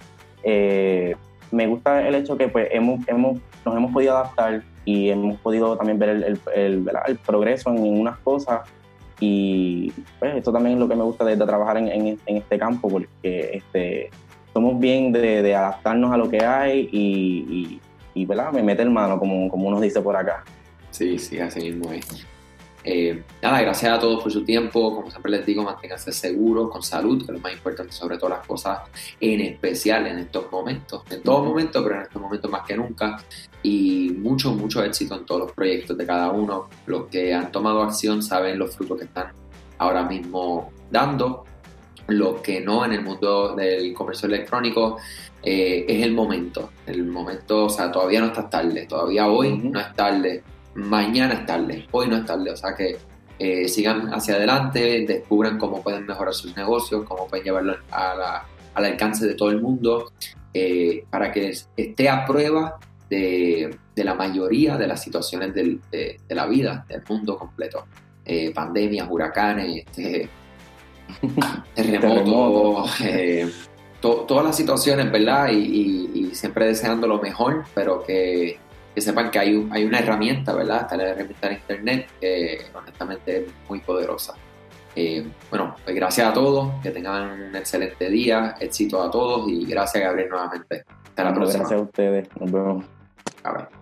eh, 0.42 1.14
me 1.52 1.68
gusta 1.68 2.08
el 2.08 2.16
hecho 2.16 2.36
que 2.36 2.48
pues, 2.48 2.66
hemos, 2.72 3.06
hemos, 3.06 3.38
nos 3.64 3.76
hemos 3.76 3.92
podido 3.92 4.16
adaptar 4.16 4.64
y 4.84 5.10
hemos 5.10 5.38
podido 5.38 5.76
también 5.76 6.00
ver 6.00 6.08
el, 6.08 6.40
el, 6.56 6.90
el, 7.06 7.16
progreso 7.18 7.70
en 7.70 8.00
unas 8.00 8.18
cosas. 8.18 8.68
Y 9.20 9.92
pues 10.18 10.34
esto 10.34 10.52
también 10.52 10.74
es 10.74 10.80
lo 10.80 10.88
que 10.88 10.96
me 10.96 11.04
gusta 11.04 11.24
de, 11.24 11.36
trabajar 11.36 11.76
en, 11.76 11.86
en, 11.88 12.18
este 12.26 12.58
campo, 12.58 12.88
porque 12.88 13.58
este, 13.58 14.10
somos 14.52 14.78
bien 14.78 15.12
de, 15.12 15.42
de, 15.42 15.54
adaptarnos 15.54 16.12
a 16.12 16.16
lo 16.16 16.28
que 16.28 16.44
hay 16.44 16.88
y, 16.92 17.46
y, 17.48 17.80
y 18.14 18.26
¿verdad? 18.26 18.52
me 18.52 18.62
mete 18.62 18.82
el 18.82 18.90
mano, 18.90 19.18
como, 19.18 19.48
como 19.48 19.68
uno 19.68 19.80
dice 19.80 20.00
por 20.00 20.16
acá. 20.16 20.44
Sí, 20.90 21.18
sí, 21.18 21.38
así 21.38 21.60
mismo 21.60 21.90
es. 21.92 22.26
Eh, 22.84 23.22
nada, 23.40 23.60
gracias 23.60 23.92
a 23.92 23.98
todos 23.98 24.22
por 24.22 24.32
su 24.32 24.44
tiempo. 24.44 24.94
Como 24.94 25.10
siempre 25.10 25.30
les 25.30 25.46
digo, 25.46 25.62
manténganse 25.62 26.12
seguros, 26.12 26.70
con 26.70 26.82
salud, 26.82 27.18
que 27.18 27.24
es 27.24 27.30
lo 27.30 27.38
más 27.38 27.52
importante 27.52 27.92
sobre 27.92 28.18
todas 28.18 28.38
las 28.38 28.46
cosas, 28.46 28.80
en 29.20 29.40
especial 29.40 30.06
en 30.06 30.18
estos 30.18 30.50
momentos. 30.50 31.02
En 31.10 31.22
todo 31.22 31.44
momento, 31.44 31.82
pero 31.82 31.96
en 31.96 32.02
estos 32.02 32.20
momentos 32.20 32.50
más 32.50 32.66
que 32.66 32.76
nunca. 32.76 33.22
Y 33.62 34.10
mucho, 34.18 34.52
mucho 34.52 34.82
éxito 34.82 35.14
en 35.14 35.24
todos 35.24 35.42
los 35.42 35.52
proyectos 35.52 35.96
de 35.96 36.06
cada 36.06 36.30
uno. 36.30 36.68
Los 36.86 37.06
que 37.06 37.32
han 37.32 37.52
tomado 37.52 37.82
acción 37.82 38.22
saben 38.22 38.58
los 38.58 38.74
frutos 38.74 38.98
que 38.98 39.04
están 39.04 39.32
ahora 39.78 40.04
mismo 40.04 40.70
dando. 40.90 41.44
Los 42.08 42.40
que 42.40 42.60
no 42.60 42.84
en 42.84 42.92
el 42.92 43.02
mundo 43.02 43.54
del 43.54 43.92
comercio 43.94 44.26
electrónico 44.26 44.98
eh, 45.42 45.84
es 45.88 46.02
el 46.02 46.12
momento. 46.12 46.70
El 46.86 47.06
momento, 47.06 47.66
o 47.66 47.70
sea, 47.70 47.90
todavía 47.90 48.20
no 48.20 48.26
está 48.26 48.48
tarde. 48.48 48.86
Todavía 48.86 49.28
hoy 49.28 49.58
no 49.58 49.80
es 49.80 49.94
tarde 49.94 50.42
mañana 50.74 51.34
es 51.34 51.46
tarde, 51.46 51.86
hoy 51.90 52.08
no 52.08 52.16
es 52.16 52.24
tarde, 52.24 52.50
o 52.50 52.56
sea 52.56 52.74
que 52.74 52.96
eh, 53.38 53.68
sigan 53.68 54.12
hacia 54.14 54.36
adelante, 54.36 55.04
descubran 55.06 55.58
cómo 55.58 55.82
pueden 55.82 56.06
mejorar 56.06 56.34
sus 56.34 56.56
negocios, 56.56 57.04
cómo 57.06 57.26
pueden 57.26 57.44
llevarlo 57.44 57.76
al 57.90 58.84
alcance 58.84 59.26
de 59.26 59.34
todo 59.34 59.50
el 59.50 59.60
mundo, 59.60 60.12
eh, 60.54 61.04
para 61.10 61.32
que 61.32 61.52
esté 61.76 62.08
a 62.08 62.24
prueba 62.24 62.78
de, 63.08 63.76
la 63.96 64.14
mayoría 64.14 64.76
de 64.76 64.86
las 64.86 65.02
situaciones 65.02 65.54
de, 65.54 66.18
la 66.28 66.46
vida, 66.46 66.86
del 66.88 67.02
mundo 67.08 67.36
completo. 67.36 67.86
Eh, 68.24 68.52
pandemias, 68.54 69.08
huracanes, 69.10 69.84
este, 69.84 70.28
terremotos, 71.74 72.90
todas 74.00 74.44
las 74.44 74.56
situaciones, 74.56 75.10
¿verdad? 75.10 75.50
y 75.50 76.30
siempre 76.34 76.66
deseando 76.66 77.06
lo 77.06 77.20
mejor, 77.20 77.64
pero 77.74 78.02
que 78.02 78.58
que 78.94 79.00
sepan 79.00 79.30
que 79.30 79.38
hay, 79.38 79.68
hay 79.70 79.84
una 79.84 79.98
herramienta, 79.98 80.54
¿verdad? 80.54 80.82
Está 80.82 80.96
la 80.96 81.08
herramienta 81.08 81.48
de 81.48 81.54
Internet 81.54 82.10
que 82.20 82.58
honestamente 82.74 83.38
es 83.38 83.52
muy 83.68 83.80
poderosa. 83.80 84.34
Eh, 84.94 85.26
bueno, 85.48 85.74
pues 85.82 85.96
gracias 85.96 86.28
a 86.28 86.32
todos, 86.34 86.70
que 86.82 86.90
tengan 86.90 87.40
un 87.40 87.56
excelente 87.56 88.10
día, 88.10 88.56
éxito 88.60 89.02
a 89.02 89.10
todos 89.10 89.48
y 89.48 89.64
gracias 89.64 90.04
Gabriel 90.04 90.28
nuevamente. 90.28 90.84
Hasta 91.04 91.24
la 91.24 91.34
próxima. 91.34 91.60
Gracias 91.60 91.80
a 91.80 91.82
ustedes, 91.82 92.28
nos 92.38 92.52
vemos. 92.52 92.84
A 93.44 93.52
ver. 93.52 93.81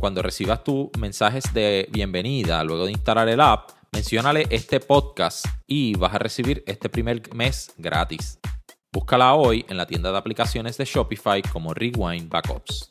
Cuando 0.00 0.22
recibas 0.22 0.64
tus 0.64 0.88
mensajes 0.98 1.44
de 1.52 1.86
bienvenida 1.92 2.64
luego 2.64 2.86
de 2.86 2.92
instalar 2.92 3.28
el 3.28 3.38
app, 3.38 3.68
menciónale 3.92 4.46
este 4.48 4.80
podcast 4.80 5.44
y 5.66 5.94
vas 5.94 6.14
a 6.14 6.18
recibir 6.18 6.64
este 6.66 6.88
primer 6.88 7.34
mes 7.34 7.70
gratis. 7.76 8.38
Búscala 8.90 9.34
hoy 9.34 9.66
en 9.68 9.76
la 9.76 9.86
tienda 9.86 10.10
de 10.10 10.16
aplicaciones 10.16 10.78
de 10.78 10.86
Shopify 10.86 11.42
como 11.42 11.74
Rewind 11.74 12.30
Backups. 12.30 12.90